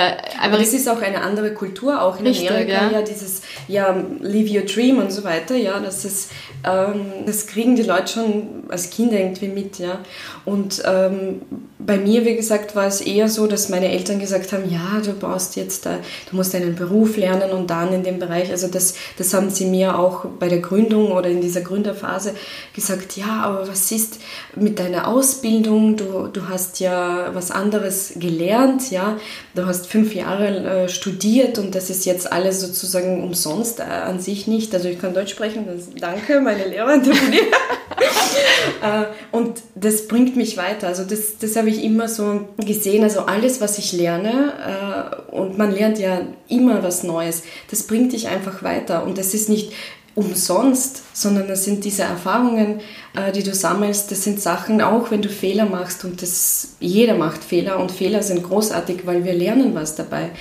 [0.42, 2.92] aber es ist auch eine andere Kultur auch in richtig, Amerika ja.
[2.92, 3.02] ja.
[3.02, 6.32] dieses ja live your dream und so weiter ja das ist
[6.64, 10.00] ähm, das kriegen die Leute schon als Kinder irgendwie mit ja
[10.46, 11.42] und ähm,
[11.80, 15.12] bei mir wie gesagt war es eher so dass meine Eltern gesagt haben ja du
[15.12, 15.98] brauchst jetzt da
[16.30, 18.52] du musst einen Beruf lernen und dann in dem Bereich.
[18.52, 22.34] Also das, das haben sie mir auch bei der Gründung oder in dieser Gründerphase
[22.74, 24.20] gesagt, ja, aber was ist
[24.56, 25.98] mit deiner Ausbildung?
[25.98, 29.18] Du, du hast ja was anderes gelernt, ja,
[29.64, 34.20] du hast fünf Jahre äh, studiert und das ist jetzt alles sozusagen umsonst äh, an
[34.20, 34.74] sich nicht.
[34.74, 37.38] Also ich kann Deutsch sprechen, das, danke, meine Lehrer an der Uni.
[38.82, 40.88] äh, und das bringt mich weiter.
[40.88, 43.04] Also das, das habe ich immer so gesehen.
[43.04, 48.12] Also alles, was ich lerne, äh, und man lernt ja immer was Neues, das bringt
[48.12, 49.06] dich einfach weiter.
[49.06, 49.72] Und das ist nicht
[50.16, 52.82] umsonst, sondern das sind diese Erfahrungen,
[53.16, 54.12] äh, die du sammelst.
[54.12, 56.06] Das sind Sachen, auch wenn du Fehler machst.
[56.06, 60.32] Und das, jeder macht Fehler und Fehler sind großartig, weil wir lernen was dabei.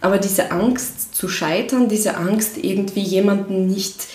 [0.00, 4.06] Aber diese Angst zu scheitern, diese Angst irgendwie jemanden nicht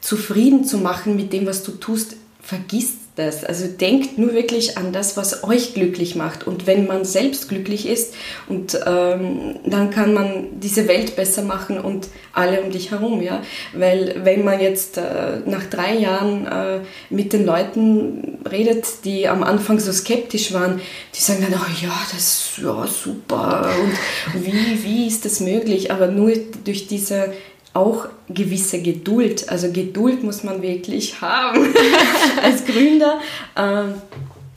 [0.00, 3.44] zufrieden zu machen mit dem, was du tust, vergisst das.
[3.44, 6.46] Also denkt nur wirklich an das, was euch glücklich macht.
[6.46, 8.14] Und wenn man selbst glücklich ist,
[8.48, 13.42] und ähm, dann kann man diese Welt besser machen und alle um dich herum, ja.
[13.72, 19.42] Weil wenn man jetzt äh, nach drei Jahren äh, mit den Leuten redet, die am
[19.42, 20.80] Anfang so skeptisch waren,
[21.14, 25.92] die sagen dann, oh ja, das ist ja super und wie, wie ist das möglich?
[25.92, 26.32] Aber nur
[26.64, 27.32] durch diese
[27.74, 29.48] auch gewisse Geduld.
[29.50, 31.74] Also Geduld muss man wirklich haben
[32.42, 33.20] als Gründer.
[33.56, 33.94] Ähm,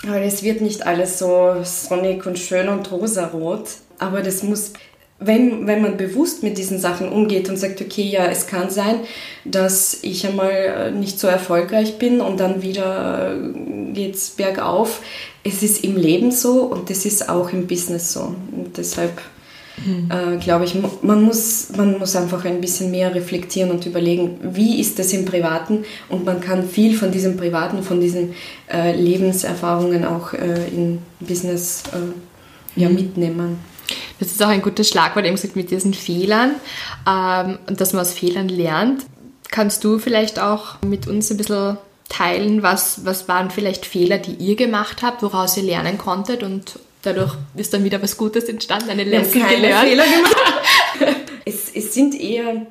[0.03, 3.67] weil es wird nicht alles so sonnig und schön und rosarot.
[3.99, 4.73] Aber das muss,
[5.19, 8.99] wenn, wenn man bewusst mit diesen Sachen umgeht und sagt, okay, ja, es kann sein,
[9.43, 15.01] dass ich einmal äh, nicht so erfolgreich bin und dann wieder äh, geht es bergauf.
[15.43, 18.35] Es ist im Leben so und das ist auch im Business so.
[18.51, 19.19] Und deshalb
[19.85, 20.09] mhm.
[20.11, 24.79] äh, glaube ich, man muss, man muss einfach ein bisschen mehr reflektieren und überlegen, wie
[24.79, 28.33] ist das im Privaten und man kann viel von diesem Privaten, von diesen
[28.71, 32.95] äh, Lebenserfahrungen auch äh, in Business äh, ja, mhm.
[32.95, 33.59] mitnehmen.
[34.19, 36.55] Das ist auch ein gutes Schlagwort, eben gesagt, mit diesen Fehlern
[37.07, 39.05] ähm, und dass man aus Fehlern lernt.
[39.49, 41.77] Kannst du vielleicht auch mit uns ein bisschen
[42.09, 46.79] teilen, was, was waren vielleicht Fehler, die ihr gemacht habt, woraus ihr lernen konntet und
[47.01, 49.87] dadurch ist dann wieder was Gutes entstanden, eine Lesson gelernt.
[49.87, 50.35] Fehler gemacht.
[51.45, 52.65] es, es sind eher,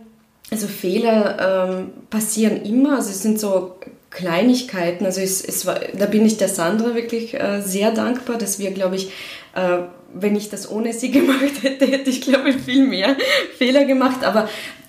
[0.50, 3.76] also Fehler ähm, passieren immer, also es sind so
[4.10, 5.04] Kleinigkeiten.
[5.04, 8.70] Also es, es war, da bin ich der Sandra wirklich äh, sehr dankbar, dass wir,
[8.70, 9.10] glaube ich,
[9.54, 9.78] äh,
[10.14, 13.16] wenn ich das ohne sie gemacht hätte, hätte ich, glaube ich, viel mehr
[13.58, 14.24] Fehler gemacht.
[14.24, 14.48] Aber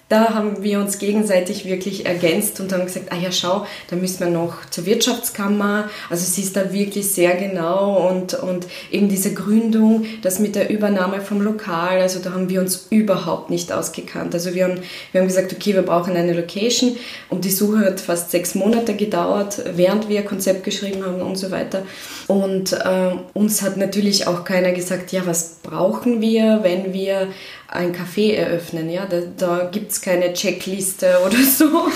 [0.10, 4.22] da haben wir uns gegenseitig wirklich ergänzt und haben gesagt, ah ja, schau, da müssen
[4.22, 5.90] wir noch zur Wirtschaftskammer.
[6.10, 10.70] Also sie ist da wirklich sehr genau und, und eben diese Gründung, das mit der
[10.70, 14.34] Übernahme vom Lokal, also da haben wir uns überhaupt nicht ausgekannt.
[14.34, 14.80] Also wir haben,
[15.12, 16.96] wir haben gesagt, okay, wir brauchen eine Location
[17.30, 21.52] und die Suche hat fast sechs Monate gedauert, während wir Konzept geschrieben haben und so
[21.52, 21.84] weiter.
[22.28, 27.28] Und äh, uns hat natürlich auch keiner gesagt, ja, was brauchen wir, wenn wir
[27.70, 28.90] ein Café eröffnen.
[28.90, 29.06] Ja?
[29.06, 31.88] Da, da gibt es keine Checkliste oder so.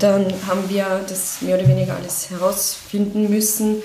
[0.00, 3.82] Dann haben wir das mehr oder weniger alles herausfinden müssen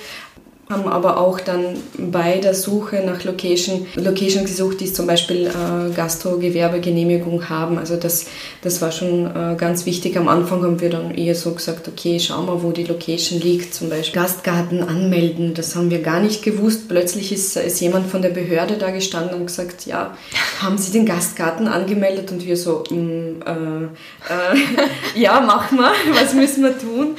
[0.70, 5.94] haben aber auch dann bei der Suche nach Location, Location gesucht, die zum Beispiel äh,
[5.94, 7.78] Gastro-Gewerbegenehmigung haben.
[7.78, 8.28] Also das,
[8.62, 10.16] das war schon äh, ganz wichtig.
[10.16, 13.74] Am Anfang haben wir dann eher so gesagt, okay, schau mal, wo die Location liegt.
[13.74, 16.88] Zum Beispiel Gastgarten anmelden, das haben wir gar nicht gewusst.
[16.88, 20.16] Plötzlich ist, ist jemand von der Behörde da gestanden und gesagt, ja,
[20.62, 22.32] haben Sie den Gastgarten angemeldet?
[22.32, 24.58] Und wir so, mm, äh, äh
[25.20, 27.16] ja, mach mal, was müssen wir tun?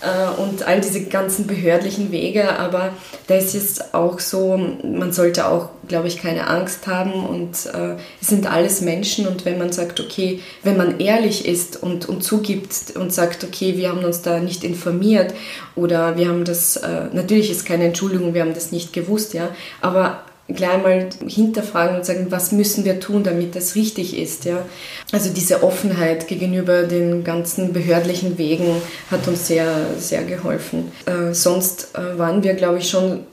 [0.00, 2.92] Äh, und all diese ganzen behördlichen Wege, aber
[3.26, 8.28] da ist auch so, man sollte auch, glaube ich, keine Angst haben und äh, es
[8.28, 12.96] sind alles Menschen und wenn man sagt, okay, wenn man ehrlich ist und, und zugibt
[12.96, 15.34] und sagt, okay, wir haben uns da nicht informiert
[15.76, 19.50] oder wir haben das, äh, natürlich ist keine Entschuldigung, wir haben das nicht gewusst, ja,
[19.82, 20.22] aber
[20.54, 24.44] gleich mal hinterfragen und sagen, was müssen wir tun, damit das richtig ist.
[24.44, 24.64] Ja?
[25.12, 28.76] Also diese Offenheit gegenüber den ganzen behördlichen Wegen
[29.10, 30.92] hat uns sehr, sehr geholfen.
[31.06, 33.24] Äh, sonst äh, waren wir, glaube ich, schon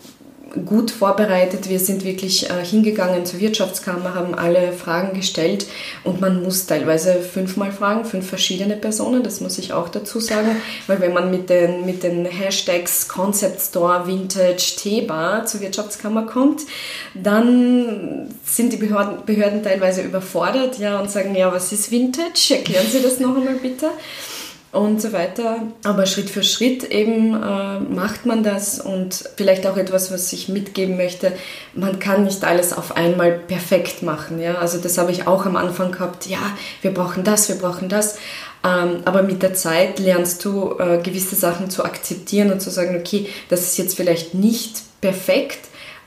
[0.65, 1.69] gut vorbereitet.
[1.69, 5.67] Wir sind wirklich äh, hingegangen zur Wirtschaftskammer, haben alle Fragen gestellt
[6.03, 10.55] und man muss teilweise fünfmal fragen, fünf verschiedene Personen, das muss ich auch dazu sagen,
[10.87, 16.61] weil wenn man mit den, mit den Hashtags Concept Store, Vintage, T-Bar zur Wirtschaftskammer kommt,
[17.13, 22.55] dann sind die Behörden, Behörden teilweise überfordert ja, und sagen, ja, was ist Vintage?
[22.55, 23.87] Erklären Sie das noch einmal bitte
[24.77, 25.63] und so weiter.
[25.83, 30.49] Aber Schritt für Schritt eben äh, macht man das und vielleicht auch etwas, was ich
[30.49, 31.33] mitgeben möchte,
[31.73, 34.39] man kann nicht alles auf einmal perfekt machen.
[34.39, 34.55] Ja?
[34.55, 38.17] Also das habe ich auch am Anfang gehabt, ja, wir brauchen das, wir brauchen das.
[38.63, 42.97] Ähm, aber mit der Zeit lernst du äh, gewisse Sachen zu akzeptieren und zu sagen,
[42.99, 45.59] okay, das ist jetzt vielleicht nicht perfekt,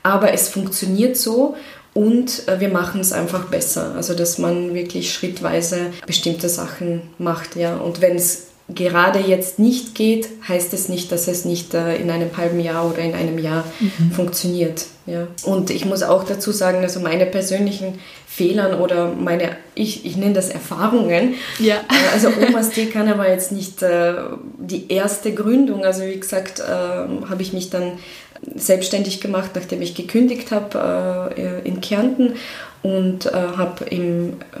[0.03, 1.55] aber es funktioniert so
[1.93, 3.93] und äh, wir machen es einfach besser.
[3.95, 7.55] Also dass man wirklich schrittweise bestimmte Sachen macht.
[7.55, 7.77] Ja.
[7.77, 12.09] Und wenn es gerade jetzt nicht geht, heißt es nicht, dass es nicht äh, in
[12.09, 14.11] einem halben Jahr oder in einem Jahr mhm.
[14.11, 14.85] funktioniert.
[15.05, 15.27] Ja.
[15.43, 20.33] Und ich muss auch dazu sagen, also meine persönlichen Fehlern oder meine, ich, ich nenne
[20.33, 21.35] das Erfahrungen.
[21.59, 21.75] Ja.
[21.75, 24.13] Äh, also Omas Teekanne war jetzt nicht äh,
[24.57, 25.83] die erste Gründung.
[25.83, 27.93] Also wie gesagt, äh, habe ich mich dann
[28.55, 32.35] selbstständig gemacht, nachdem ich gekündigt habe äh, in Kärnten
[32.83, 33.85] und äh, habe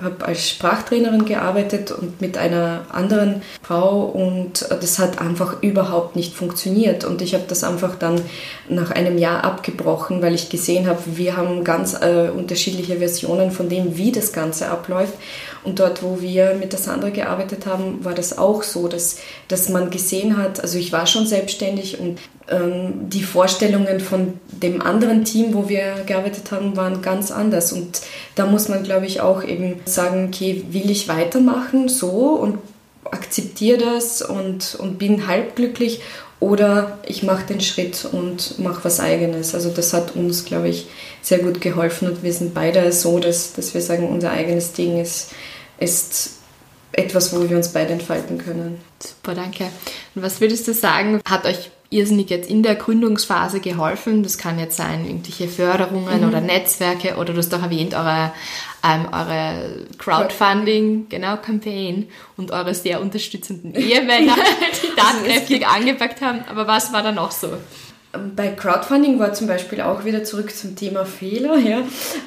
[0.01, 6.15] hab als Sprachtrainerin gearbeitet und mit einer anderen Frau und äh, das hat einfach überhaupt
[6.15, 7.03] nicht funktioniert.
[7.03, 8.21] Und ich habe das einfach dann
[8.69, 13.69] nach einem Jahr abgebrochen, weil ich gesehen habe, wir haben ganz äh, unterschiedliche Versionen von
[13.69, 15.13] dem, wie das Ganze abläuft
[15.63, 19.69] und dort, wo wir mit der Sandra gearbeitet haben, war das auch so, dass, dass
[19.69, 22.19] man gesehen hat, also ich war schon selbstständig und
[22.49, 27.71] ähm, die Vorstellungen von dem anderen Team, wo wir gearbeitet haben, waren ganz anders.
[27.71, 28.01] Und
[28.35, 32.57] da muss man, glaube ich, auch eben sagen, okay, will ich weitermachen so und
[33.05, 36.01] akzeptiere das und, und bin halbglücklich
[36.39, 39.53] oder ich mache den Schritt und mache was eigenes.
[39.53, 40.87] Also das hat uns, glaube ich,
[41.21, 44.99] sehr gut geholfen und wir sind beide so, dass, dass wir sagen, unser eigenes Ding
[44.99, 45.31] ist,
[45.79, 46.41] ist
[46.91, 48.81] etwas, wo wir uns beide entfalten können.
[48.99, 49.65] Super, danke.
[50.15, 54.23] Und was würdest du sagen, hat euch irrsinnig jetzt in der Gründungsphase geholfen?
[54.23, 56.27] Das kann jetzt sein, irgendwelche Förderungen mhm.
[56.27, 58.31] oder Netzwerke oder du hast auch erwähnt, eure,
[58.83, 64.35] ähm, eure Crowdfunding, genau, Campaign und eure sehr unterstützenden Ehemänner,
[64.81, 66.43] die tatkräftig also angepackt haben.
[66.49, 67.49] Aber was war da noch so?
[68.35, 71.57] Bei Crowdfunding war zum Beispiel auch wieder zurück zum Thema Fehler.
[71.57, 71.83] Ja.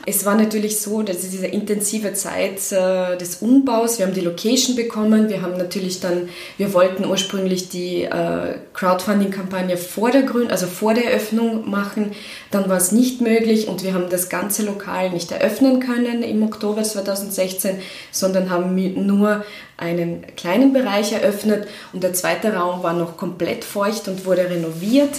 [0.06, 4.76] Es war natürlich so, dass diese intensive Zeit äh, des Umbaus, wir haben die Location
[4.76, 10.66] bekommen, wir haben natürlich dann, wir wollten ursprünglich die äh, Crowdfunding-Kampagne vor der Grün, also
[10.66, 12.12] vor der Eröffnung machen,
[12.50, 16.42] dann war es nicht möglich und wir haben das ganze Lokal nicht eröffnen können im
[16.42, 17.76] Oktober 2016,
[18.10, 18.74] sondern haben
[19.06, 19.44] nur
[19.76, 25.10] einen kleinen Bereich eröffnet und der zweite Raum war noch komplett feucht und wurde renoviert.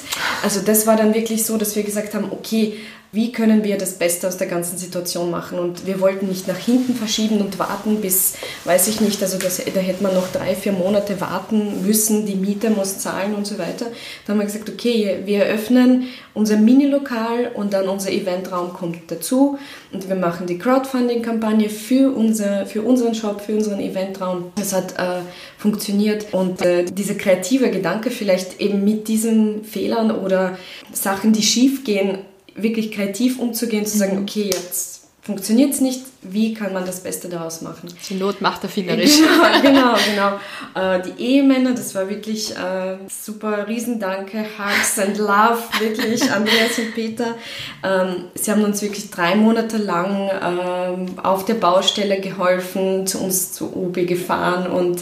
[0.44, 2.78] Also das war dann wirklich so, dass wir gesagt haben, okay,
[3.16, 5.58] wie können wir das Beste aus der ganzen Situation machen.
[5.58, 8.34] Und wir wollten nicht nach hinten verschieben und warten bis,
[8.66, 12.36] weiß ich nicht, also das, da hätte man noch drei, vier Monate warten müssen, die
[12.36, 13.88] Miete muss zahlen und so weiter.
[14.26, 19.58] Da haben wir gesagt, okay, wir öffnen unser Minilokal und dann unser Eventraum kommt dazu
[19.94, 24.52] und wir machen die Crowdfunding-Kampagne für, unser, für unseren Shop, für unseren Eventraum.
[24.56, 25.22] Das hat äh,
[25.58, 30.58] funktioniert und äh, dieser kreative Gedanke vielleicht eben mit diesen Fehlern oder
[30.92, 32.18] Sachen, die schief gehen,
[32.56, 34.24] wirklich kreativ umzugehen, zu sagen, mhm.
[34.24, 37.90] okay, jetzt funktioniert es nicht, wie kann man das Beste daraus machen?
[38.10, 39.18] Die Not macht erfinderisch.
[39.18, 39.96] Genau, genau.
[40.06, 40.40] genau.
[40.76, 46.94] Äh, die Ehemänner, das war wirklich äh, super, Riesendanke, Hugs and Love, wirklich, Andreas und
[46.94, 47.36] Peter.
[47.84, 53.52] Ähm, sie haben uns wirklich drei Monate lang ähm, auf der Baustelle geholfen, zu uns
[53.52, 55.02] zu OB gefahren und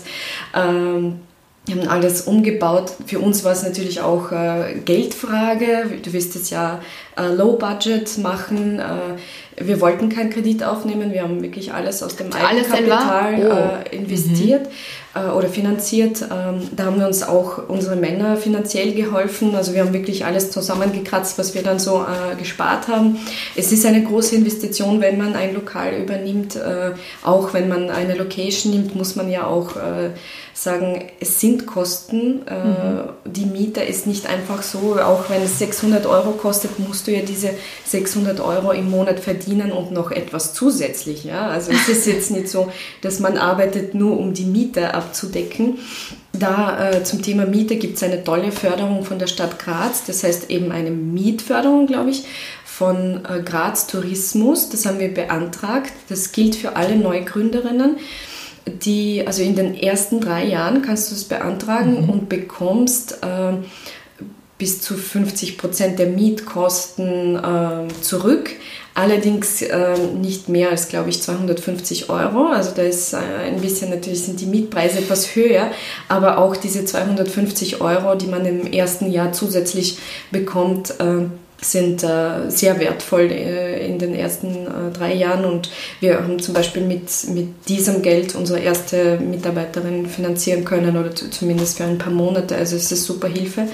[0.55, 1.19] ähm,
[1.65, 2.91] wir haben alles umgebaut.
[3.05, 5.85] Für uns war es natürlich auch äh, Geldfrage.
[6.03, 6.81] Du wirst es ja
[7.17, 8.79] äh, Low Budget machen.
[8.79, 11.13] Äh, wir wollten keinen Kredit aufnehmen.
[11.13, 13.89] Wir haben wirklich alles aus dem Eigenkapital oh.
[13.89, 14.67] Äh, investiert.
[14.67, 14.73] Mhm
[15.37, 16.23] oder finanziert.
[16.23, 19.53] Ähm, da haben wir uns auch unsere Männer finanziell geholfen.
[19.53, 23.19] Also wir haben wirklich alles zusammengekratzt, was wir dann so äh, gespart haben.
[23.55, 26.57] Es ist eine große Investition, wenn man ein Lokal übernimmt.
[27.23, 29.75] Auch wenn man eine Location nimmt, muss man ja auch
[30.53, 32.41] sagen, es sind Kosten.
[32.41, 33.09] Mhm.
[33.25, 37.21] Die Miete ist nicht einfach so, auch wenn es 600 Euro kostet, musst du ja
[37.21, 37.49] diese
[37.85, 41.23] 600 Euro im Monat verdienen und noch etwas zusätzlich.
[41.23, 41.47] Ja?
[41.47, 45.79] Also es ist jetzt nicht so, dass man arbeitet nur um die Miete abzudecken.
[46.33, 50.23] Da äh, zum Thema Miete gibt es eine tolle Förderung von der Stadt Graz, das
[50.23, 52.25] heißt eben eine Mietförderung, glaube ich,
[52.65, 54.69] von äh, Graz Tourismus.
[54.69, 55.93] Das haben wir beantragt.
[56.09, 57.97] Das gilt für alle Neugründerinnen.
[58.65, 62.09] Die, also in den ersten drei Jahren kannst du es beantragen mhm.
[62.09, 63.53] und bekommst äh,
[64.57, 68.51] bis zu 50 Prozent der Mietkosten äh, zurück.
[68.95, 72.45] Allerdings äh, nicht mehr als, glaube ich, 250 Euro.
[72.45, 75.71] Also da ist äh, ein bisschen, natürlich sind die Mietpreise etwas höher,
[76.07, 79.97] aber auch diese 250 Euro, die man im ersten Jahr zusätzlich
[80.31, 81.25] bekommt, äh,
[81.63, 86.53] sind äh, sehr wertvoll äh, in den ersten äh, drei Jahren und wir haben zum
[86.53, 92.13] Beispiel mit, mit diesem Geld unsere erste Mitarbeiterin finanzieren können oder zumindest für ein paar
[92.13, 92.55] Monate.
[92.55, 93.67] Also es ist super Hilfe.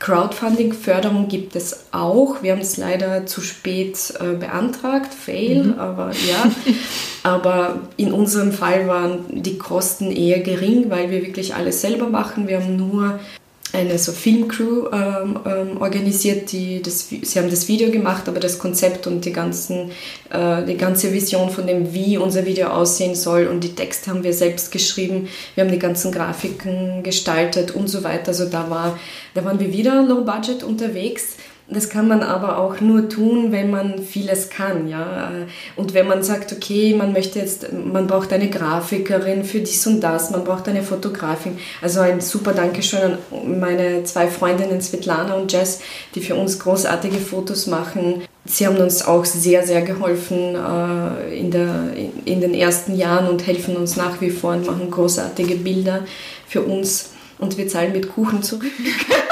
[0.00, 2.42] Crowdfunding-Förderung gibt es auch.
[2.42, 5.78] Wir haben es leider zu spät äh, beantragt, fail, mhm.
[5.78, 6.50] aber ja.
[7.24, 12.46] aber in unserem Fall waren die Kosten eher gering, weil wir wirklich alles selber machen.
[12.46, 13.18] Wir haben nur
[13.72, 18.58] eine so Filmcrew ähm, ähm, organisiert, die das, sie haben das Video gemacht, aber das
[18.58, 19.90] Konzept und die, ganzen,
[20.30, 24.24] äh, die ganze Vision von dem, wie unser Video aussehen soll und die Texte haben
[24.24, 28.28] wir selbst geschrieben, wir haben die ganzen Grafiken gestaltet und so weiter.
[28.28, 28.98] Also da, war,
[29.34, 31.36] da waren wir wieder low budget unterwegs
[31.70, 35.32] das kann man aber auch nur tun, wenn man vieles kann, ja.
[35.76, 40.00] Und wenn man sagt, okay, man möchte jetzt, man braucht eine Grafikerin für dies und
[40.00, 41.58] das, man braucht eine Fotografin.
[41.82, 45.80] Also ein super Dankeschön an meine zwei Freundinnen Svetlana und Jess,
[46.14, 48.22] die für uns großartige Fotos machen.
[48.46, 51.92] Sie haben uns auch sehr, sehr geholfen äh, in, der,
[52.24, 56.06] in den ersten Jahren und helfen uns nach wie vor und machen großartige Bilder
[56.46, 57.10] für uns.
[57.38, 58.72] Und wir zahlen mit Kuchen zurück.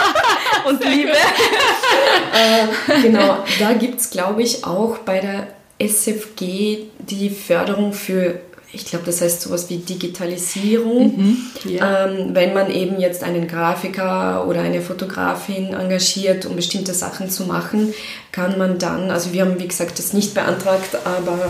[0.69, 1.12] und Liebe.
[1.12, 5.49] äh, genau, da gibt es, glaube ich, auch bei der
[5.79, 8.41] SFG die Förderung für
[8.73, 11.17] ich glaube, das heißt sowas wie Digitalisierung.
[11.17, 12.07] Mhm, yeah.
[12.07, 17.45] ähm, wenn man eben jetzt einen Grafiker oder eine Fotografin engagiert, um bestimmte Sachen zu
[17.45, 17.95] machen,
[18.33, 21.49] kann man dann, also wir haben wie gesagt das nicht beantragt, aber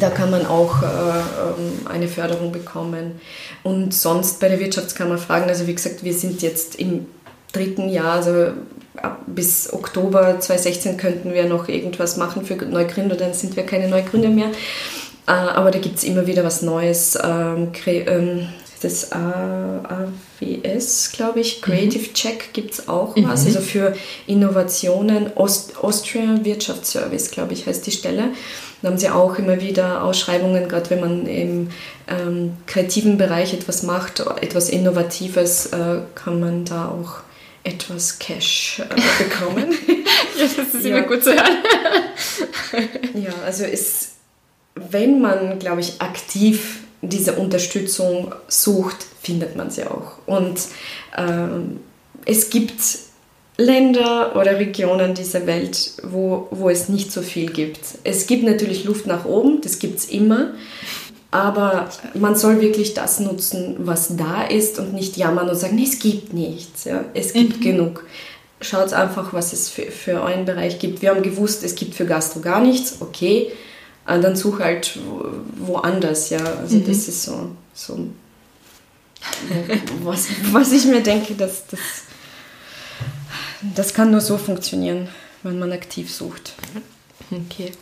[0.00, 3.20] da kann man auch äh, ähm, eine Förderung bekommen.
[3.62, 7.06] Und sonst bei der Wirtschaftskammer fragen, also wie gesagt, wir sind jetzt im
[7.52, 8.52] dritten Jahr, also
[9.26, 14.28] bis Oktober 2016 könnten wir noch irgendwas machen für Neugründer, dann sind wir keine Neugründer
[14.28, 14.50] mehr.
[15.26, 17.18] Äh, aber da gibt es immer wieder was Neues.
[17.22, 18.48] Ähm, ähm,
[18.82, 20.12] das AWS,
[21.12, 21.64] glaube ich, mhm.
[21.64, 22.14] Creative mhm.
[22.14, 23.28] Check gibt es auch mhm.
[23.28, 23.94] was, also für
[24.26, 25.30] Innovationen.
[25.36, 28.30] Ost Austria Wirtschaftsservice, glaube ich, heißt die Stelle.
[28.82, 31.70] Da haben sie auch immer wieder Ausschreibungen, gerade wenn man im
[32.08, 37.20] ähm, kreativen Bereich etwas macht, etwas Innovatives, äh, kann man da auch
[37.64, 39.72] etwas Cash äh, bekommen.
[40.36, 40.96] ja, das ist ja.
[40.96, 41.58] immer gut zu hören.
[43.14, 44.12] ja, also es,
[44.74, 50.18] wenn man, glaube ich, aktiv diese Unterstützung sucht, findet man sie auch.
[50.26, 50.60] Und
[51.16, 51.80] ähm,
[52.24, 52.80] es gibt
[53.58, 57.80] Länder oder Regionen dieser Welt, wo, wo es nicht so viel gibt.
[58.04, 60.52] Es gibt natürlich Luft nach oben, das gibt es immer.
[61.32, 65.84] Aber man soll wirklich das nutzen, was da ist und nicht jammern und sagen, nee,
[65.84, 66.84] es gibt nichts.
[66.84, 67.06] Ja.
[67.14, 67.62] Es gibt mhm.
[67.62, 68.04] genug.
[68.60, 71.00] Schaut einfach, was es für, für euren Bereich gibt.
[71.00, 72.98] Wir haben gewusst, es gibt für Gastro gar nichts.
[73.00, 73.50] Okay,
[74.06, 74.98] äh, dann such halt
[75.56, 76.28] woanders.
[76.28, 76.44] Ja.
[76.44, 76.86] Also mhm.
[76.86, 77.98] das ist so, so
[80.02, 81.80] was, was ich mir denke, dass das,
[83.74, 85.08] das kann nur so funktionieren,
[85.42, 86.52] wenn man aktiv sucht.
[87.30, 87.72] Okay.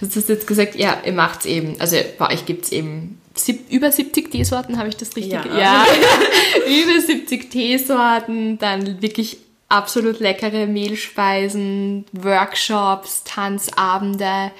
[0.00, 1.80] Du hast jetzt gesagt, ja, ihr macht es eben.
[1.80, 5.32] Also bei euch gibt es eben sieb, über 70 Teesorten, habe ich das richtig?
[5.32, 5.58] Ja.
[5.58, 5.86] ja.
[6.66, 14.50] über 70 Teesorten, dann wirklich absolut leckere Mehlspeisen, Workshops, Tanzabende.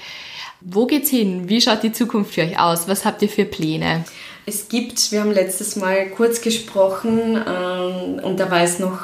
[0.60, 1.48] Wo geht's hin?
[1.48, 2.88] Wie schaut die Zukunft für euch aus?
[2.88, 4.04] Was habt ihr für Pläne?
[4.46, 9.00] Es gibt, wir haben letztes Mal kurz gesprochen ähm, und da war es noch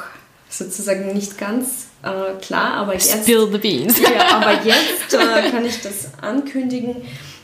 [0.49, 3.23] sozusagen nicht ganz äh, klar, aber jetzt.
[3.23, 3.99] Spill the beans.
[3.99, 6.95] ja, aber jetzt äh, kann ich das ankündigen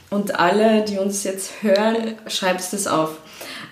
[0.10, 3.18] und alle, die uns jetzt hören, schreibt es auf.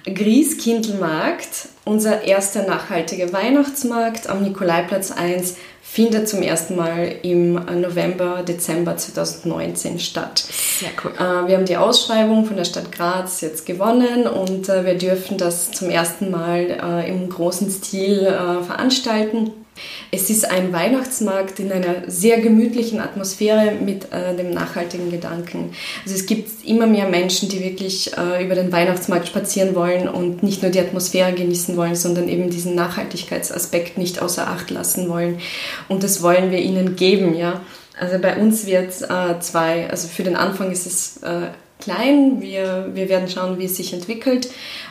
[0.05, 8.97] Grießkindelmarkt, unser erster nachhaltiger Weihnachtsmarkt am Nikolaiplatz 1, findet zum ersten Mal im November, Dezember
[8.97, 10.43] 2019 statt.
[10.79, 11.11] Sehr cool.
[11.17, 15.37] Äh, wir haben die Ausschreibung von der Stadt Graz jetzt gewonnen und äh, wir dürfen
[15.37, 18.23] das zum ersten Mal äh, im großen Stil
[18.65, 19.51] veranstalten.
[20.11, 25.73] Es ist ein Weihnachtsmarkt in einer sehr gemütlichen Atmosphäre mit äh, dem nachhaltigen Gedanken.
[26.03, 30.43] Also es gibt immer mehr Menschen, die wirklich äh, über den Weihnachtsmarkt spazieren wollen und
[30.43, 35.39] nicht nur die Atmosphäre genießen wollen, sondern eben diesen Nachhaltigkeitsaspekt nicht außer Acht lassen wollen.
[35.87, 37.61] Und das wollen wir ihnen geben, ja.
[37.99, 41.49] Also bei uns wird äh, zwei, also für den Anfang ist es äh,
[41.83, 42.41] klein.
[42.41, 44.49] Wir, wir werden schauen, wie es sich entwickelt.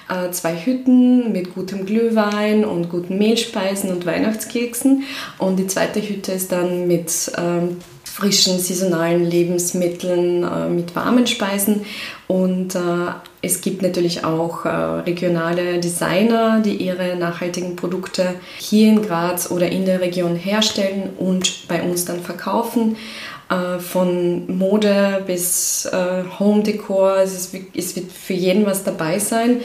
[0.08, 5.04] Äh, zwei Hütten mit gutem Glühwein und guten Mehlspeisen und Weihnachtskeksen.
[5.38, 7.78] Und die zweite Hütte ist dann mit ähm,
[8.12, 11.86] frischen saisonalen Lebensmitteln, äh, mit warmen Speisen.
[12.28, 12.78] Und äh,
[13.40, 19.68] es gibt natürlich auch äh, regionale Designer, die ihre nachhaltigen Produkte hier in Graz oder
[19.70, 22.96] in der Region herstellen und bei uns dann verkaufen.
[23.48, 27.16] Äh, von Mode bis äh, Home Decor.
[27.16, 29.62] Es, ist, es wird für jeden was dabei sein.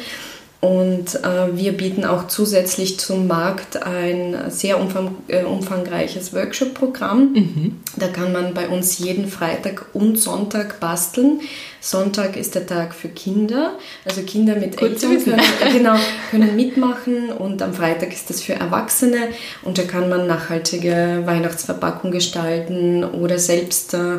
[0.59, 7.33] Und äh, wir bieten auch zusätzlich zum Markt ein sehr umfang, äh, umfangreiches Workshop-Programm.
[7.33, 7.75] Mhm.
[7.95, 11.41] Da kann man bei uns jeden Freitag und Sonntag basteln.
[11.79, 13.73] Sonntag ist der Tag für Kinder.
[14.03, 15.41] Also Kinder mit Gut Eltern können,
[15.73, 15.95] genau,
[16.31, 19.29] können mitmachen und am Freitag ist das für Erwachsene
[19.61, 24.17] und da kann man nachhaltige Weihnachtsverpackung gestalten oder selbst äh,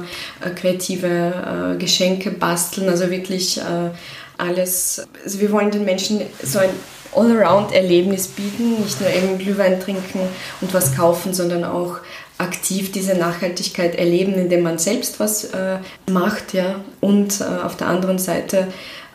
[0.55, 2.89] kreative äh, Geschenke basteln.
[2.89, 3.91] Also wirklich äh,
[4.39, 6.70] alles, also wir wollen den Menschen so ein
[7.14, 10.20] Allround-Erlebnis bieten, nicht nur eben Glühwein trinken
[10.61, 11.99] und was kaufen, sondern auch
[12.39, 15.78] aktiv diese Nachhaltigkeit erleben, indem man selbst was äh,
[16.11, 16.76] macht, ja.
[17.01, 18.68] Und äh, auf der anderen Seite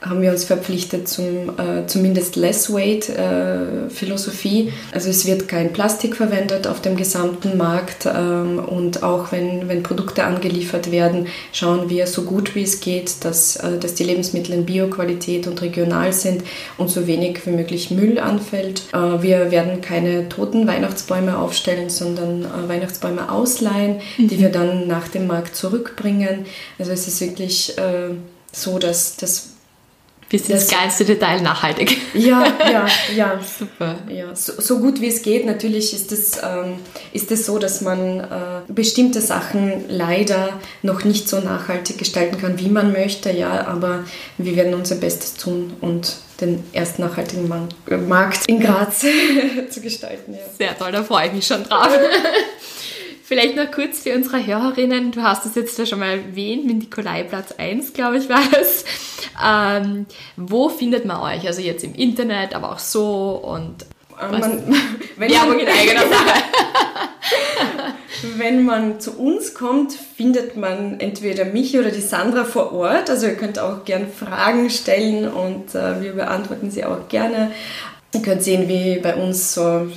[0.04, 4.74] haben wir uns verpflichtet zum äh, zumindest Less Weight äh, Philosophie.
[4.92, 9.82] Also es wird kein Plastik verwendet auf dem gesamten Markt ähm, und auch wenn, wenn
[9.82, 14.54] Produkte angeliefert werden, schauen wir so gut wie es geht, dass, äh, dass die Lebensmittel
[14.54, 16.44] in Bioqualität und regional sind
[16.78, 18.84] und so wenig wie möglich Müll anfällt.
[18.94, 24.28] Äh, wir werden keine toten Weihnachtsbäume aufstellen, sondern äh, Weihnachtsbäume ausleihen, mhm.
[24.28, 26.46] die wir dann nach dem Markt zurückbringen.
[26.78, 28.16] Also es ist wirklich äh,
[28.52, 29.53] so, dass, dass
[30.34, 31.96] bis ins kleinste Detail nachhaltig.
[32.16, 33.40] Ja, ja, ja.
[33.40, 34.00] Super.
[34.10, 35.46] Ja, so, so, gut wie es geht.
[35.46, 36.78] Natürlich ist es, ähm,
[37.12, 38.24] ist es so, dass man äh,
[38.68, 44.06] bestimmte Sachen leider noch nicht so nachhaltig gestalten kann, wie man möchte, ja, aber
[44.40, 47.48] wir werden unser Bestes tun und den ersten nachhaltigen
[48.08, 49.02] Markt in Graz
[49.70, 50.34] zu gestalten.
[50.34, 50.40] Ja.
[50.58, 51.90] Sehr toll, da freue ich mich schon drauf.
[53.24, 56.78] Vielleicht noch kurz für unsere Hörerinnen, du hast es jetzt ja schon mal erwähnt, mit
[56.80, 58.84] Nikolaiplatz 1, glaube ich, war es.
[59.44, 60.06] Ähm,
[60.36, 61.48] wo findet man euch?
[61.48, 63.86] Also jetzt im Internet, aber auch so und
[64.32, 64.76] man,
[65.18, 66.44] Werbung in eigener Sache.
[68.38, 73.10] wenn man zu uns kommt, findet man entweder mich oder die Sandra vor Ort.
[73.10, 77.52] Also ihr könnt auch gerne Fragen stellen und äh, wir beantworten sie auch gerne.
[78.14, 79.88] Ihr könnt sehen, wie bei uns so,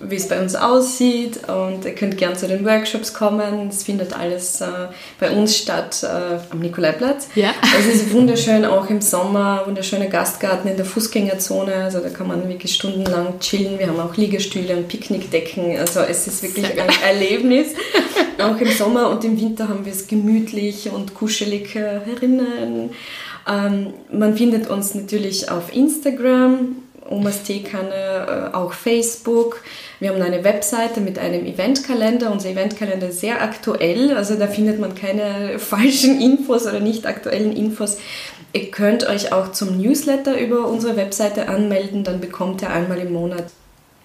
[0.00, 3.68] wie es bei uns aussieht und ihr könnt gern zu den Workshops kommen.
[3.68, 4.66] Es findet alles äh,
[5.18, 7.28] bei uns statt äh, am Nikolaiplatz.
[7.34, 7.50] Ja.
[7.76, 11.74] Es ist wunderschön, auch im Sommer, wunderschöner Gastgarten in der Fußgängerzone.
[11.74, 13.80] Also da kann man wirklich stundenlang chillen.
[13.80, 15.76] Wir haben auch Liegestühle und Picknickdecken.
[15.76, 17.74] Also es ist wirklich ein Erlebnis.
[18.38, 22.90] auch im Sommer und im Winter haben wir es gemütlich und kuschelig äh, herinnen.
[23.48, 26.76] Ähm, man findet uns natürlich auf Instagram
[27.10, 29.62] Omas Teekanne, äh, auch Facebook.
[30.00, 32.30] Wir haben eine Webseite mit einem Eventkalender.
[32.30, 37.56] Unser Eventkalender ist sehr aktuell, also da findet man keine falschen Infos oder nicht aktuellen
[37.56, 37.98] Infos.
[38.52, 43.12] Ihr könnt euch auch zum Newsletter über unsere Webseite anmelden, dann bekommt ihr einmal im
[43.12, 43.44] Monat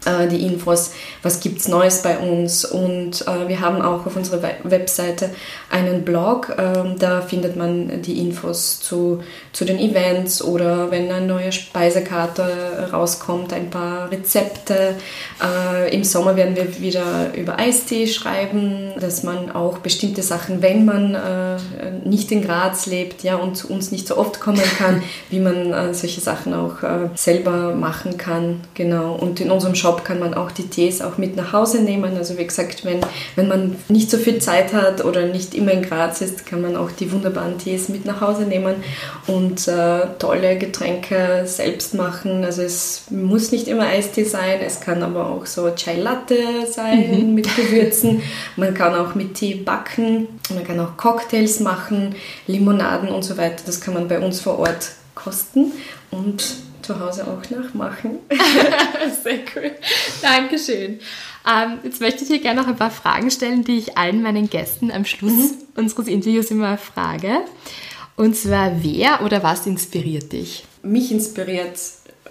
[0.06, 0.91] äh, die Infos,
[1.22, 2.66] was gibt es Neues bei uns.
[2.66, 5.30] Und äh, wir haben auch auf unserer Webseite
[5.70, 9.22] einen Blog, äh, da findet man die Infos zu,
[9.54, 14.95] zu den Events oder wenn eine neue Speisekarte rauskommt, ein paar Rezepte.
[15.41, 20.86] Äh, Im Sommer werden wir wieder über Eistee schreiben, dass man auch bestimmte Sachen, wenn
[20.86, 21.58] man äh,
[22.06, 25.72] nicht in Graz lebt ja, und zu uns nicht so oft kommen kann, wie man
[25.74, 26.72] äh, solche Sachen auch
[27.16, 28.62] selber machen kann.
[28.74, 29.14] Genau.
[29.14, 32.16] Und in unserem Shop Shop kann man auch die Tees auch mit nach Hause nehmen.
[32.16, 33.02] Also wie gesagt, wenn,
[33.36, 36.76] wenn man nicht so viel Zeit hat oder nicht immer in Graz ist, kann man
[36.76, 38.76] auch die wunderbaren Tees mit nach Hause nehmen
[39.28, 42.46] und äh, tolle Getränke selbst machen.
[42.46, 46.38] Also es muss nicht immer Eistee sein, es kann aber auch so Chai Latte
[46.70, 47.34] sein mhm.
[47.34, 48.22] mit Gewürzen.
[48.56, 52.16] Man kann auch mit Tee backen, man kann auch Cocktails machen,
[52.48, 53.64] Limonaden und so weiter.
[53.66, 55.74] Das kann man bei uns vor Ort kosten
[56.12, 58.20] und zu Hause auch nachmachen.
[59.24, 59.72] Sehr cool.
[60.22, 61.00] Dankeschön.
[61.48, 64.50] Ähm, jetzt möchte ich dir gerne noch ein paar Fragen stellen, die ich allen meinen
[64.50, 65.58] Gästen am Schluss mhm.
[65.76, 67.42] unseres Interviews immer frage.
[68.16, 70.66] Und zwar, wer oder was inspiriert dich?
[70.84, 71.80] Mich inspiriert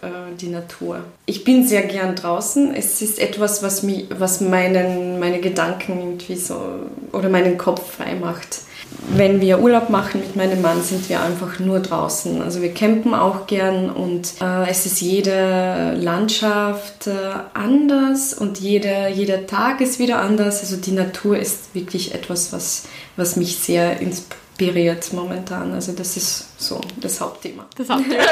[0.02, 1.04] äh, die Natur.
[1.26, 2.74] Ich bin sehr gern draußen.
[2.74, 8.14] Es ist etwas, was, mich, was meinen, meine Gedanken irgendwie so oder meinen Kopf frei
[8.14, 8.60] macht
[9.08, 12.42] wenn wir Urlaub machen mit meinem Mann, sind wir einfach nur draußen.
[12.42, 17.12] Also wir campen auch gern und äh, es ist jede Landschaft äh,
[17.54, 20.60] anders und jeder, jeder Tag ist wieder anders.
[20.60, 22.84] Also die Natur ist wirklich etwas, was,
[23.16, 25.72] was mich sehr inspiriert momentan.
[25.72, 27.66] Also das ist so das Hauptthema.
[27.76, 28.22] Das Hauptthema.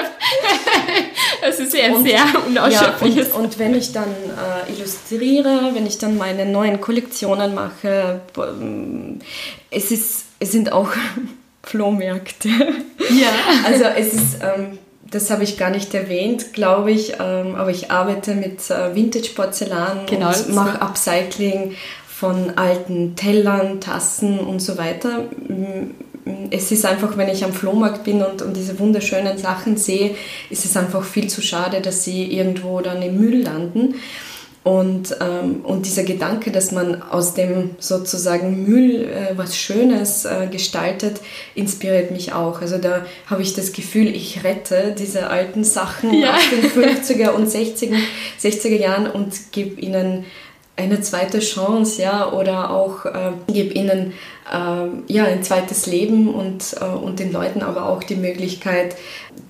[1.40, 3.28] Es ist sehr, und, sehr unausschöpfliches.
[3.28, 8.20] Ja, und, und, wenn ich dann äh, illustriere, wenn ich dann meine neuen Kollektionen mache,
[9.70, 10.90] es ist es sind auch
[11.62, 12.48] Flohmärkte.
[12.48, 13.28] Ja.
[13.66, 14.78] Also es ist, ähm,
[15.10, 20.06] das habe ich gar nicht erwähnt, glaube ich, ähm, aber ich arbeite mit äh, Vintage-Porzellan
[20.06, 21.74] genau, und mache Upcycling
[22.08, 25.24] von alten Tellern, Tassen und so weiter.
[26.50, 30.16] Es ist einfach, wenn ich am Flohmarkt bin und, und diese wunderschönen Sachen sehe,
[30.50, 33.94] ist es einfach viel zu schade, dass sie irgendwo dann im Müll landen.
[34.64, 40.48] Und, ähm, und dieser Gedanke, dass man aus dem sozusagen Müll äh, was Schönes äh,
[40.50, 41.20] gestaltet,
[41.54, 42.60] inspiriert mich auch.
[42.60, 46.34] Also da habe ich das Gefühl, ich rette diese alten Sachen ja.
[46.34, 47.96] aus den 50er und 60er,
[48.42, 50.24] 60er Jahren und gebe ihnen
[50.78, 54.12] eine zweite Chance, ja, oder auch äh, gebe ihnen
[54.50, 58.94] äh, ja ein zweites Leben und, äh, und den Leuten aber auch die Möglichkeit,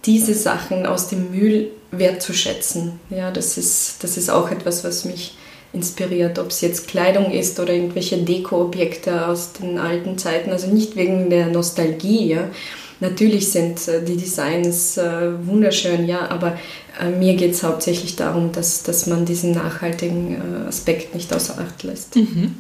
[0.07, 2.99] diese Sachen aus dem Müll wertzuschätzen.
[3.11, 5.37] Ja, das ist, das ist auch etwas, was mich
[5.75, 10.97] inspiriert, ob es jetzt Kleidung ist oder irgendwelche Deko-Objekte aus den alten Zeiten, also nicht
[10.97, 12.51] wegen der Nostalgie, ja.
[13.01, 16.59] Natürlich sind äh, die Designs äh, wunderschön, ja, aber
[17.01, 21.83] äh, mir geht es hauptsächlich darum, dass, dass man diesen nachhaltigen Aspekt nicht außer Acht
[21.83, 22.17] lässt.
[22.17, 22.57] Mhm.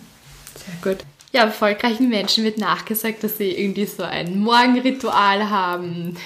[0.54, 1.04] Sehr gut.
[1.32, 6.16] Ja, erfolgreichen Menschen wird nachgesagt, dass sie irgendwie so ein Morgenritual haben,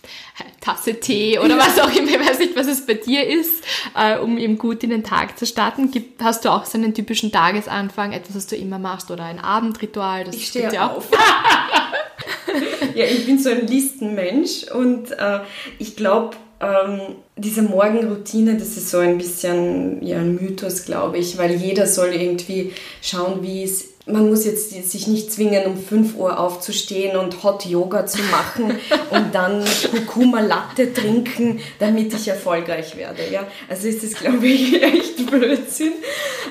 [0.60, 3.64] Tasse Tee oder was auch immer, ich weiß nicht, was es bei dir ist,
[3.96, 5.90] äh, um eben gut in den Tag zu starten.
[5.90, 9.40] Gibt, hast du auch so einen typischen Tagesanfang, etwas, was du immer machst oder ein
[9.40, 10.24] Abendritual?
[10.24, 11.08] Das ich stehe ja auf.
[12.94, 15.40] ja, ich bin so ein Listenmensch und äh,
[15.80, 17.00] ich glaube, ähm,
[17.36, 22.10] diese Morgenroutine, das ist so ein bisschen ja, ein Mythos, glaube ich, weil jeder soll
[22.10, 27.42] irgendwie schauen, wie es man muss jetzt sich nicht zwingen, um 5 Uhr aufzustehen und
[27.42, 28.78] Hot Yoga zu machen
[29.10, 33.22] und dann Kurkuma Latte trinken, damit ich erfolgreich werde.
[33.32, 33.46] Ja?
[33.68, 35.92] Also ist das, glaube ich, echt Blödsinn.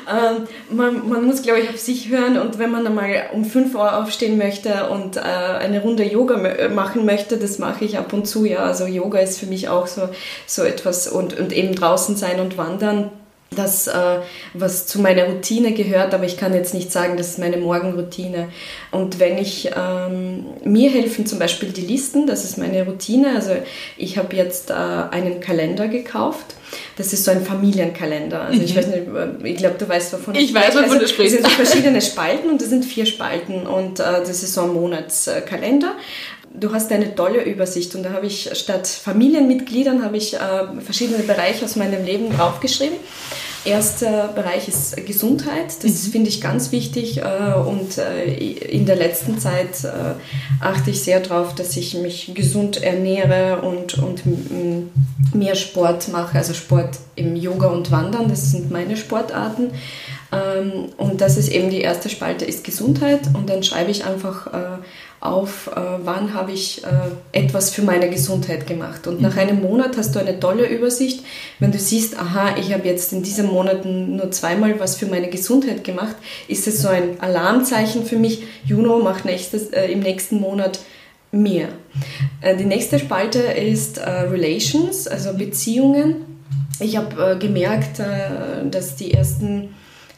[0.09, 3.75] Ähm, man, man, muss, glaube ich, auf sich hören und wenn man einmal um 5
[3.75, 8.27] Uhr aufstehen möchte und äh, eine Runde Yoga machen möchte, das mache ich ab und
[8.27, 8.45] zu.
[8.45, 10.09] Ja, also Yoga ist für mich auch so,
[10.47, 13.11] so etwas und, und eben draußen sein und wandern
[13.55, 14.19] das, äh,
[14.53, 18.49] was zu meiner Routine gehört, aber ich kann jetzt nicht sagen, das ist meine Morgenroutine.
[18.91, 23.35] Und wenn ich, ähm, mir helfen zum Beispiel die Listen, das ist meine Routine.
[23.35, 23.51] Also
[23.97, 26.55] ich habe jetzt äh, einen Kalender gekauft.
[26.97, 28.41] Das ist so ein Familienkalender.
[28.41, 28.65] Also mhm.
[28.65, 31.07] ich weiß nicht, äh, ich glaube, du weißt, wovon ich, ich weiß, wovon also, du
[31.07, 31.35] sprichst.
[31.35, 34.73] Es sind verschiedene Spalten und das sind vier Spalten und äh, das ist so ein
[34.73, 35.95] Monatskalender
[36.53, 40.39] du hast eine tolle Übersicht und da habe ich statt Familienmitgliedern habe ich äh,
[40.81, 42.97] verschiedene Bereiche aus meinem Leben draufgeschrieben.
[43.65, 46.11] Erster Bereich ist Gesundheit, das mhm.
[46.11, 50.15] finde ich ganz wichtig äh, und äh, in der letzten Zeit äh,
[50.59, 54.23] achte ich sehr darauf, dass ich mich gesund ernähre und, und
[55.33, 59.71] mehr Sport mache, also Sport im Yoga und Wandern, das sind meine Sportarten.
[60.33, 64.47] Ähm, und das ist eben die erste Spalte, ist Gesundheit und dann schreibe ich einfach
[65.23, 66.87] auf, äh, wann habe ich äh,
[67.31, 69.07] etwas für meine Gesundheit gemacht.
[69.07, 69.39] Und nach mhm.
[69.39, 71.23] einem Monat hast du eine tolle Übersicht.
[71.59, 75.29] Wenn du siehst, aha, ich habe jetzt in diesen Monaten nur zweimal was für meine
[75.29, 76.15] Gesundheit gemacht,
[76.47, 80.79] ist es so ein Alarmzeichen für mich, Juno, mach nächstes, äh, im nächsten Monat
[81.33, 81.69] mehr.
[82.41, 86.25] Äh, die nächste Spalte ist äh, Relations, also Beziehungen.
[86.79, 88.01] Ich habe äh, gemerkt,
[88.71, 89.69] dass die ersten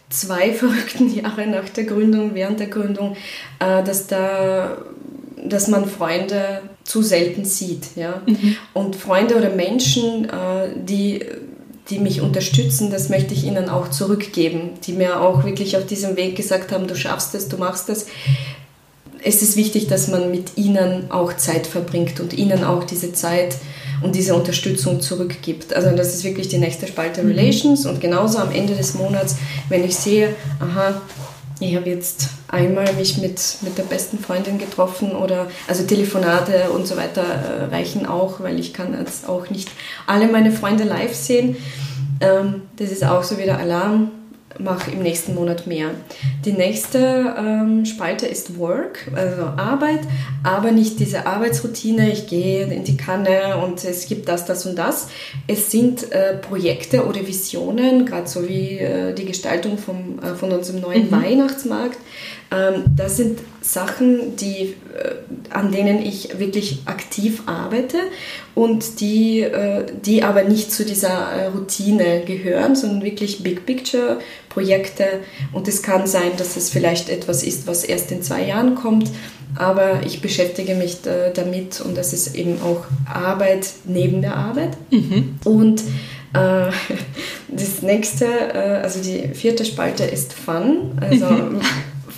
[0.10, 3.16] zwei verrückten Jahre nach der Gründung, während der Gründung,
[3.60, 4.78] dass da
[5.50, 7.96] dass man Freunde zu selten sieht.
[7.96, 8.22] Ja?
[8.26, 8.58] Mhm.
[8.74, 11.24] Und Freunde oder Menschen, äh, die,
[11.90, 16.16] die mich unterstützen, das möchte ich ihnen auch zurückgeben, die mir auch wirklich auf diesem
[16.16, 18.08] Weg gesagt haben, du schaffst es, du machst es.
[19.24, 23.56] Es ist wichtig, dass man mit ihnen auch Zeit verbringt und ihnen auch diese Zeit
[24.02, 25.74] und diese Unterstützung zurückgibt.
[25.74, 27.32] Also das ist wirklich die nächste Spalte mhm.
[27.32, 29.36] Relations und genauso am Ende des Monats,
[29.70, 31.02] wenn ich sehe, aha,
[31.60, 36.86] ich habe jetzt einmal mich mit, mit der besten Freundin getroffen oder also Telefonate und
[36.86, 39.70] so weiter äh, reichen auch, weil ich kann jetzt auch nicht
[40.06, 41.56] alle meine Freunde live sehen.
[42.20, 44.12] Ähm, das ist auch so wieder Alarm
[44.60, 45.92] mache im nächsten Monat mehr.
[46.46, 50.02] Die nächste ähm, Spalte ist Work, also Arbeit,
[50.44, 54.78] aber nicht diese Arbeitsroutine, ich gehe in die Kanne und es gibt das, das und
[54.78, 55.10] das.
[55.48, 60.52] Es sind äh, Projekte oder Visionen, gerade so wie äh, die Gestaltung vom, äh, von
[60.52, 61.12] unserem neuen mhm.
[61.12, 61.98] Weihnachtsmarkt.
[62.52, 65.16] Ähm, das sind Sachen, die, äh,
[65.50, 67.98] an denen ich wirklich aktiv arbeite
[68.54, 74.20] und die, äh, die aber nicht zu dieser äh, Routine gehören, sondern wirklich Big Picture
[74.50, 75.06] Projekte.
[75.54, 79.10] Und es kann sein, dass es vielleicht etwas ist, was erst in zwei Jahren kommt,
[79.56, 81.00] aber ich beschäftige mich
[81.34, 84.72] damit und das ist eben auch Arbeit neben der Arbeit.
[84.92, 85.36] Mhm.
[85.46, 85.82] Und
[86.34, 88.28] das nächste,
[88.84, 90.92] also die vierte Spalte ist Fun.
[91.00, 91.28] Also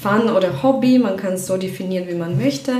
[0.02, 2.74] Fun oder Hobby, man kann es so definieren, wie man möchte.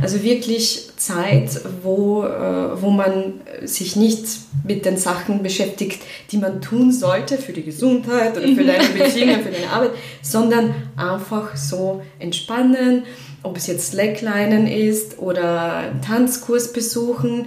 [0.00, 4.24] Also wirklich Zeit, wo, äh, wo man sich nicht
[4.64, 9.42] mit den Sachen beschäftigt, die man tun sollte für die Gesundheit oder für deine Beziehungen,
[9.42, 9.90] für deine Arbeit,
[10.22, 13.04] sondern einfach so entspannen,
[13.42, 17.46] ob es jetzt Slacklinen ist oder einen Tanzkurs besuchen.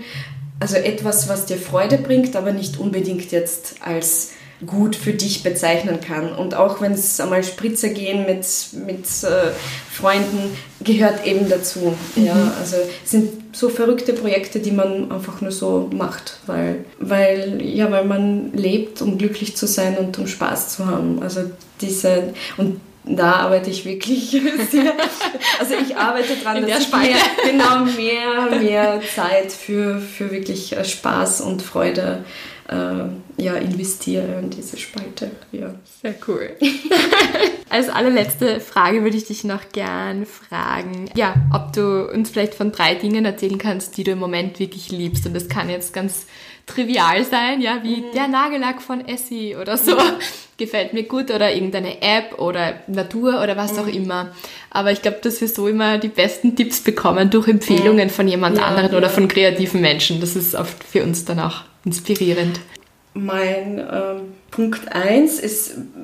[0.60, 4.32] Also etwas, was dir Freude bringt, aber nicht unbedingt jetzt als
[4.66, 6.34] gut für dich bezeichnen kann.
[6.34, 8.46] Und auch wenn es einmal Spritzer gehen mit,
[8.86, 9.52] mit äh,
[9.92, 11.96] Freunden, gehört eben dazu.
[12.16, 12.26] Mhm.
[12.26, 17.62] Ja, also es sind so verrückte Projekte, die man einfach nur so macht, weil, weil,
[17.62, 21.22] ja, weil man lebt, um glücklich zu sein und um Spaß zu haben.
[21.22, 21.42] Also
[21.82, 24.32] diese, und da arbeite ich wirklich
[24.72, 24.94] sehr,
[25.60, 30.84] also ich arbeite daran, dass ich mehr, genau mehr, mehr Zeit für, für wirklich äh,
[30.84, 35.30] Spaß und Freude äh, ja, investiere in diese Spalte.
[35.52, 35.76] Ja.
[36.02, 36.50] Sehr cool.
[37.70, 42.72] Als allerletzte Frage würde ich dich noch gern fragen, ja, ob du uns vielleicht von
[42.72, 45.28] drei Dingen erzählen kannst, die du im Moment wirklich liebst.
[45.28, 46.26] Und das kann jetzt ganz
[46.66, 48.12] trivial sein, ja, wie mhm.
[48.16, 49.96] der Nagellack von Essie oder so.
[49.96, 50.02] Mhm.
[50.58, 53.80] Gefällt mir gut oder irgendeine App oder Natur oder was mhm.
[53.80, 54.34] auch immer.
[54.70, 58.58] Aber ich glaube, dass wir so immer die besten Tipps bekommen durch Empfehlungen von jemand
[58.58, 58.98] ja, anderen ja.
[58.98, 60.22] oder von kreativen Menschen.
[60.22, 62.60] Das ist oft für uns dann auch inspirierend.
[63.14, 65.42] Mein ähm, Punkt 1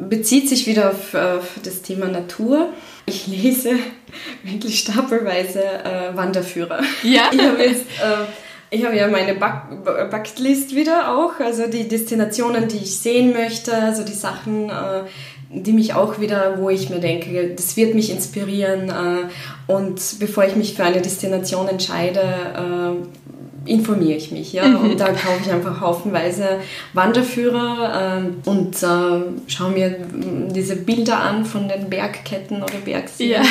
[0.08, 2.70] bezieht sich wieder auf, auf, das Thema Natur.
[3.06, 3.72] Ich lese
[4.44, 6.82] wirklich stapelweise äh, Wanderführer.
[7.04, 7.24] Ja.
[7.34, 8.26] Ich habe jetzt, äh,
[8.70, 14.06] ich habe ja meine Bucketlist wieder auch, also die Destinationen, die ich sehen möchte, also
[14.06, 15.04] die Sachen, äh,
[15.50, 18.88] die mich auch wieder, wo ich mir denke, das wird mich inspirieren.
[18.90, 24.68] Äh, und bevor ich mich für eine Destination entscheide, äh, informiere ich mich, ja.
[24.68, 24.78] Mhm.
[24.78, 26.59] Und da kaufe ich einfach haufenweise
[26.93, 29.95] Wanderführer ähm, und äh, schaue mir
[30.49, 33.41] diese Bilder an von den Bergketten oder Bergseen ja.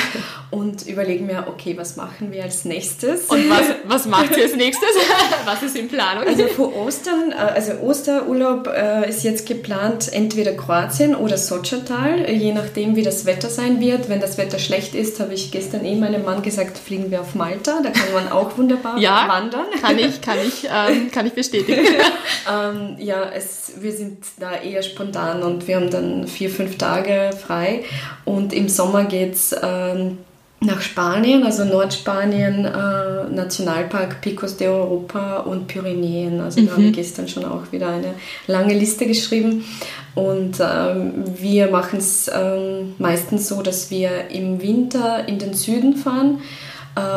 [0.51, 3.27] und überlege mir, okay, was machen wir als nächstes?
[3.27, 4.89] Und was, was macht ihr als nächstes?
[5.45, 6.27] was ist in Planung?
[6.27, 12.53] Also vor Ostern, äh, also Osterurlaub äh, ist jetzt geplant, entweder Kroatien oder Sochatal, je
[12.53, 14.09] nachdem, wie das Wetter sein wird.
[14.09, 17.37] Wenn das Wetter schlecht ist, habe ich gestern eh meinem Mann gesagt, fliegen wir auf
[17.37, 19.67] Malta, da kann man auch wunderbar ja, wandern.
[19.81, 21.83] Kann ich, kann ich, ähm, kann ich bestätigen.
[22.51, 27.31] ähm, ja, es, wir sind da eher spontan und wir haben dann vier, fünf Tage
[27.37, 27.85] frei
[28.25, 30.19] und im Sommer geht es ähm,
[30.63, 36.41] nach Spanien, also Nordspanien, äh, Nationalpark Picos de Europa und Pyrenäen.
[36.41, 36.67] Also mhm.
[36.67, 38.15] da habe ich gestern schon auch wieder eine
[38.47, 39.65] lange Liste geschrieben.
[40.15, 45.97] Und ähm, wir machen es ähm, meistens so, dass wir im Winter in den Süden
[45.97, 46.41] fahren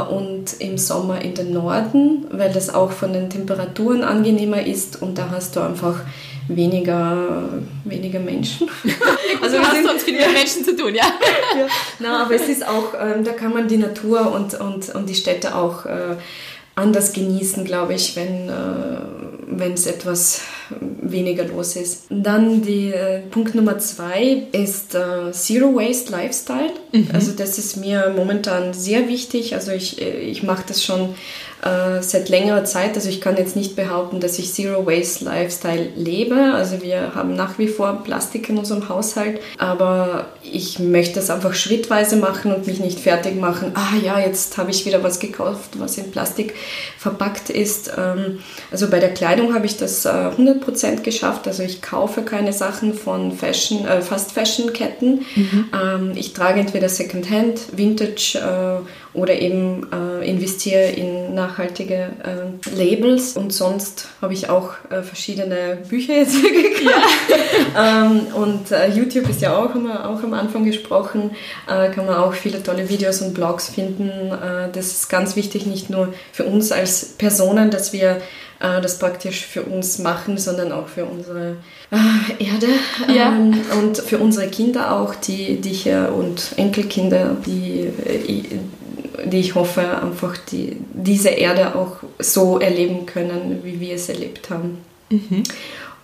[0.09, 5.17] und im Sommer in den Norden, weil das auch von den Temperaturen angenehmer ist und
[5.17, 6.01] da hast du einfach
[6.47, 7.49] weniger,
[7.85, 8.69] weniger Menschen.
[9.41, 11.03] also du hast sonst viel mit Menschen zu tun, ja.
[11.57, 11.67] ja.
[11.99, 15.15] Na, aber es ist auch, ähm, da kann man die Natur und, und, und die
[15.15, 16.15] Städte auch äh,
[16.75, 20.41] anders genießen, glaube ich, wenn äh, es etwas
[20.79, 22.05] weniger los ist.
[22.09, 26.71] Dann die äh, Punkt Nummer zwei ist äh, Zero Waste Lifestyle.
[26.91, 27.09] Mhm.
[27.13, 29.55] Also das ist mir momentan sehr wichtig.
[29.55, 31.15] Also ich, äh, ich mache das schon
[31.63, 32.95] äh, seit längerer Zeit.
[32.95, 36.35] Also ich kann jetzt nicht behaupten, dass ich Zero Waste Lifestyle lebe.
[36.35, 41.53] Also wir haben nach wie vor Plastik in unserem Haushalt, aber ich möchte das einfach
[41.53, 43.71] schrittweise machen und mich nicht fertig machen.
[43.75, 46.53] Ah ja, jetzt habe ich wieder was gekauft, was in Plastik
[46.97, 47.93] verpackt ist.
[47.97, 48.39] Ähm,
[48.71, 51.47] also bei der Kleidung habe ich das 100% äh, geschafft.
[51.47, 55.25] Also ich kaufe keine Sachen von Fashion, äh, Fast Fashion Ketten.
[55.35, 55.65] Mhm.
[55.73, 58.37] Ähm, ich trage entweder Secondhand, Vintage
[59.13, 59.87] oder eben
[60.23, 66.35] investiere in nach nachhaltige äh, Labels und sonst habe ich auch äh, verschiedene Bücher jetzt
[66.41, 66.83] gekauft.
[67.75, 68.05] Ja.
[68.05, 71.31] ähm, und äh, YouTube ist ja auch, immer, auch am Anfang gesprochen,
[71.67, 74.09] äh, kann man auch viele tolle Videos und Blogs finden.
[74.09, 78.21] Äh, das ist ganz wichtig, nicht nur für uns als Personen, dass wir
[78.59, 81.57] äh, das praktisch für uns machen, sondern auch für unsere
[82.39, 82.67] Erde
[83.13, 83.27] ja.
[83.27, 87.91] ähm, und für unsere Kinder auch, die, die hier und Enkelkinder, die
[89.25, 94.49] die ich hoffe, einfach die, diese Erde auch so erleben können, wie wir es erlebt
[94.49, 94.79] haben.
[95.09, 95.43] Mhm.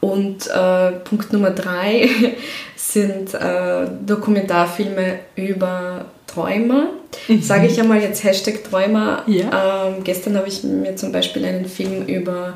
[0.01, 2.10] Und äh, Punkt Nummer drei
[2.76, 6.88] sind äh, Dokumentarfilme über Träumer.
[7.28, 7.41] Mhm.
[7.41, 9.24] Sage ich einmal jetzt Hashtag Träumer.
[9.28, 9.88] Ja.
[9.88, 12.53] Ähm, gestern habe ich mir zum Beispiel einen Film über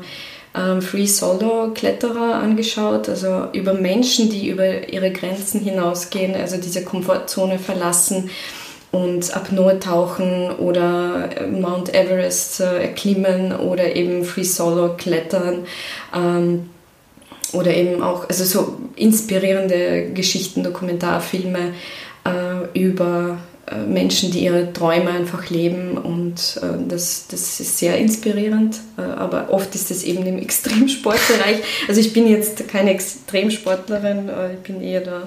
[0.56, 6.84] ähm, Free Solo Kletterer angeschaut, also über Menschen, die über ihre Grenzen hinausgehen, also diese
[6.84, 8.30] Komfortzone verlassen
[8.94, 15.66] und Apnoe tauchen oder Mount Everest äh, erklimmen oder eben Free Solo klettern
[16.14, 16.70] ähm,
[17.52, 21.74] oder eben auch also so inspirierende Geschichten, Dokumentarfilme
[22.24, 27.98] äh, über äh, Menschen, die ihre Träume einfach leben und äh, das, das ist sehr
[27.98, 31.58] inspirierend, äh, aber oft ist es eben im Extremsportbereich.
[31.88, 35.22] Also ich bin jetzt keine Extremsportlerin, äh, ich bin eher da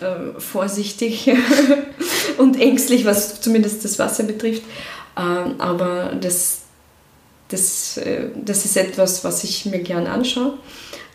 [0.00, 1.30] äh, vorsichtig
[2.38, 4.62] und ängstlich, was zumindest das Wasser betrifft.
[5.18, 6.62] Ähm, aber das,
[7.48, 10.58] das, äh, das ist etwas, was ich mir gern anschaue.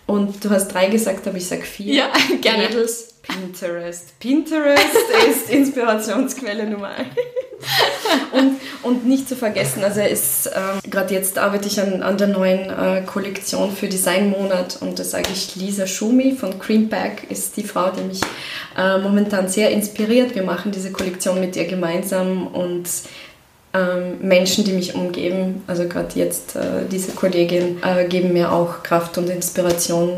[0.07, 1.93] Und du hast drei gesagt, aber ich sag vier.
[1.93, 2.11] Ja,
[2.41, 2.67] gerne.
[2.67, 4.19] Mädels, Pinterest.
[4.19, 4.95] Pinterest
[5.29, 7.15] ist Inspirationsquelle Nummer eins.
[8.31, 12.69] und, und nicht zu vergessen, also ähm, gerade jetzt arbeite ich an, an der neuen
[12.69, 17.91] äh, Kollektion für Designmonat und da sage ich Lisa Schumi von Creambag ist die Frau,
[17.91, 18.21] die mich
[18.77, 20.35] äh, momentan sehr inspiriert.
[20.35, 22.87] Wir machen diese Kollektion mit ihr gemeinsam und
[24.21, 29.17] Menschen, die mich umgeben, also gerade jetzt äh, diese Kollegin, äh, geben mir auch Kraft
[29.17, 30.09] und Inspiration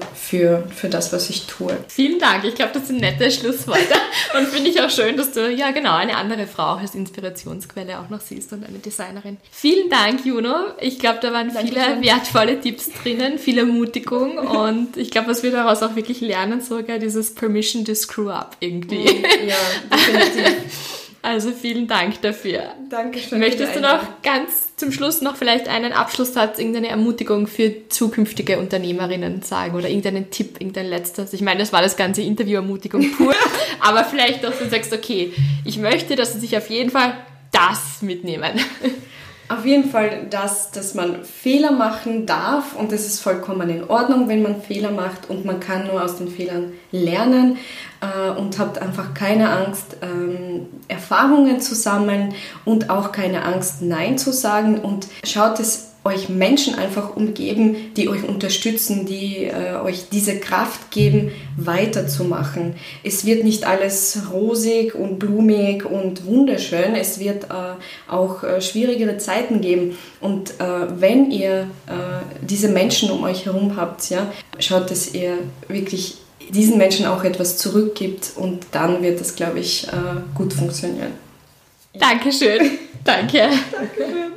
[0.00, 1.74] äh, für, für das, was ich tue.
[1.88, 2.44] Vielen Dank.
[2.44, 3.94] Ich glaube, das sind nette Schlussworte.
[4.38, 8.10] und finde ich auch schön, dass du ja genau eine andere Frau als Inspirationsquelle auch
[8.10, 9.38] noch siehst und eine Designerin.
[9.50, 10.54] Vielen Dank, Juno.
[10.78, 15.50] Ich glaube, da waren viele wertvolle Tipps drinnen, viel Ermutigung und ich glaube, was wir
[15.50, 19.06] daraus auch wirklich lernen, sogar dieses Permission to screw up irgendwie.
[19.46, 20.56] Ja, definitiv.
[21.22, 22.74] Also vielen Dank dafür.
[22.88, 23.40] Dankeschön.
[23.40, 29.42] Möchtest du noch ganz zum Schluss noch vielleicht einen Abschlusssatz, irgendeine Ermutigung für zukünftige Unternehmerinnen
[29.42, 31.32] sagen oder irgendeinen Tipp, irgendein letztes?
[31.32, 33.34] Ich meine, das war das ganze Interview Ermutigung pur,
[33.80, 35.32] aber vielleicht doch, du sagst, okay,
[35.64, 37.14] ich möchte, dass sie sich auf jeden Fall
[37.50, 38.60] das mitnehmen.
[39.50, 44.28] Auf jeden Fall das, dass man Fehler machen darf und das ist vollkommen in Ordnung,
[44.28, 47.56] wenn man Fehler macht und man kann nur aus den Fehlern lernen
[48.02, 52.34] äh, und habt einfach keine Angst, ähm, Erfahrungen zu sammeln
[52.66, 58.08] und auch keine Angst, Nein zu sagen und schaut es euch Menschen einfach umgeben, die
[58.08, 62.74] euch unterstützen, die äh, euch diese Kraft geben, weiterzumachen.
[63.04, 66.94] Es wird nicht alles rosig und blumig und wunderschön.
[66.94, 69.96] Es wird äh, auch äh, schwierigere Zeiten geben.
[70.20, 71.92] Und äh, wenn ihr äh,
[72.42, 75.38] diese Menschen um euch herum habt, ja, schaut, dass ihr
[75.68, 76.18] wirklich
[76.50, 79.90] diesen Menschen auch etwas zurückgibt und dann wird das, glaube ich, äh,
[80.34, 81.12] gut funktionieren.
[81.98, 82.78] Dankeschön.
[83.04, 83.48] Danke.
[83.70, 84.32] Dankeschön.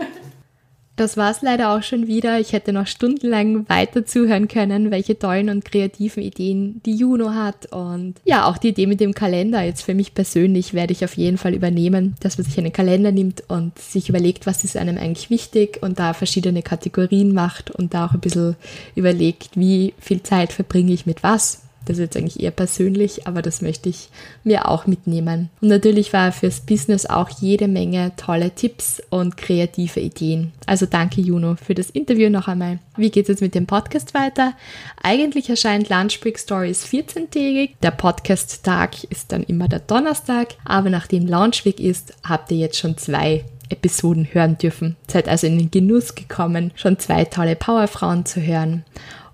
[0.98, 2.40] Das war es leider auch schon wieder.
[2.40, 7.72] Ich hätte noch stundenlang weiter zuhören können, welche tollen und kreativen Ideen die Juno hat.
[7.72, 9.64] Und ja, auch die Idee mit dem Kalender.
[9.64, 13.12] Jetzt für mich persönlich werde ich auf jeden Fall übernehmen, dass man sich einen Kalender
[13.12, 17.94] nimmt und sich überlegt, was ist einem eigentlich wichtig und da verschiedene Kategorien macht und
[17.94, 18.56] da auch ein bisschen
[18.94, 23.42] überlegt, wie viel Zeit verbringe ich mit was das ist jetzt eigentlich eher persönlich, aber
[23.42, 24.10] das möchte ich
[24.44, 25.50] mir auch mitnehmen.
[25.62, 30.52] Und natürlich war fürs Business auch jede Menge tolle Tipps und kreative Ideen.
[30.66, 32.80] Also danke Juno für das Interview noch einmal.
[32.98, 34.54] Wie geht es jetzt mit dem Podcast weiter?
[35.02, 37.72] Eigentlich erscheint Lunch Break Stories 14-tägig.
[37.82, 42.98] Der Podcast-Tag ist dann immer der Donnerstag, aber nachdem Launch ist, habt ihr jetzt schon
[42.98, 44.98] zwei Episoden hören dürfen.
[45.08, 48.84] Seid also in den Genuss gekommen, schon zwei tolle Powerfrauen zu hören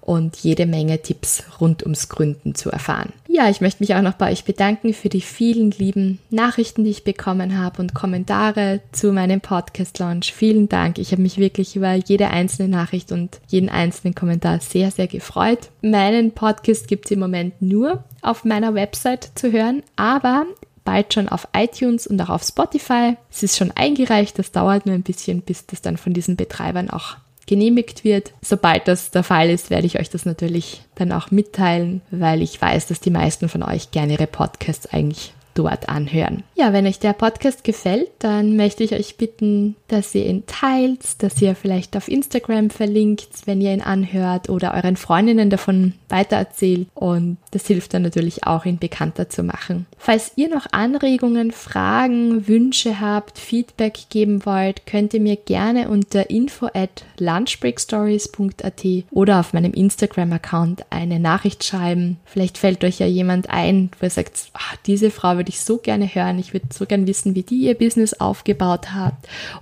[0.08, 3.12] und jede Menge Tipps rund ums Gründen zu erfahren.
[3.28, 6.92] Ja, ich möchte mich auch noch bei euch bedanken für die vielen lieben Nachrichten, die
[6.92, 10.34] ich bekommen habe und Kommentare zu meinem Podcast Launch.
[10.34, 10.98] Vielen Dank.
[10.98, 15.70] Ich habe mich wirklich über jede einzelne Nachricht und jeden einzelnen Kommentar sehr, sehr gefreut.
[15.82, 20.46] Meinen Podcast gibt es im Moment nur auf meiner Website zu hören, aber
[20.86, 23.18] bald schon auf iTunes und auch auf Spotify.
[23.30, 26.90] Es ist schon eingereicht, das dauert nur ein bisschen, bis das dann von diesen Betreibern
[26.90, 28.34] auch genehmigt wird.
[28.42, 32.62] Sobald das der Fall ist, werde ich euch das natürlich dann auch mitteilen, weil ich
[32.62, 36.44] weiß, dass die meisten von euch gerne ihre Podcasts eigentlich dort anhören.
[36.56, 41.22] Ja, wenn euch der Podcast gefällt, dann möchte ich euch bitten, dass ihr ihn teilt,
[41.24, 46.88] dass ihr vielleicht auf Instagram verlinkt, wenn ihr ihn anhört oder euren Freundinnen davon weitererzählt
[46.94, 49.86] und das hilft dann natürlich auch, ihn bekannter zu machen.
[49.98, 56.30] Falls ihr noch Anregungen, Fragen, Wünsche habt, Feedback geben wollt, könnt ihr mir gerne unter
[56.30, 62.18] info at lunchbreakstories.at oder auf meinem Instagram-Account eine Nachricht schreiben.
[62.26, 65.78] Vielleicht fällt euch ja jemand ein, wo ihr sagt, ach, diese Frau würde ich so
[65.78, 69.16] gerne hören, ich würde so gerne wissen, wie die ihr Business aufgebaut hat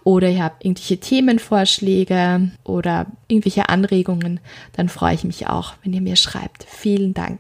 [0.04, 4.40] oder ihr habt irgendwelche Themenvorschläge oder irgendwelche Anregungen,
[4.74, 6.66] dann freue ich mich auch, wenn ihr mir schreibt.
[6.68, 7.40] Vielen Dank.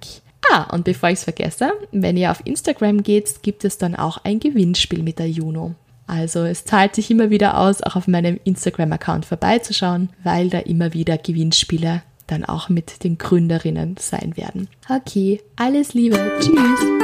[0.51, 4.19] Ah, und bevor ich es vergesse, wenn ihr auf Instagram geht, gibt es dann auch
[4.23, 5.75] ein Gewinnspiel mit der Juno.
[6.07, 10.93] Also es zahlt sich immer wieder aus, auch auf meinem Instagram-Account vorbeizuschauen, weil da immer
[10.93, 14.67] wieder Gewinnspiele dann auch mit den Gründerinnen sein werden.
[14.89, 16.19] Okay, alles Liebe.
[16.39, 16.94] Tschüss.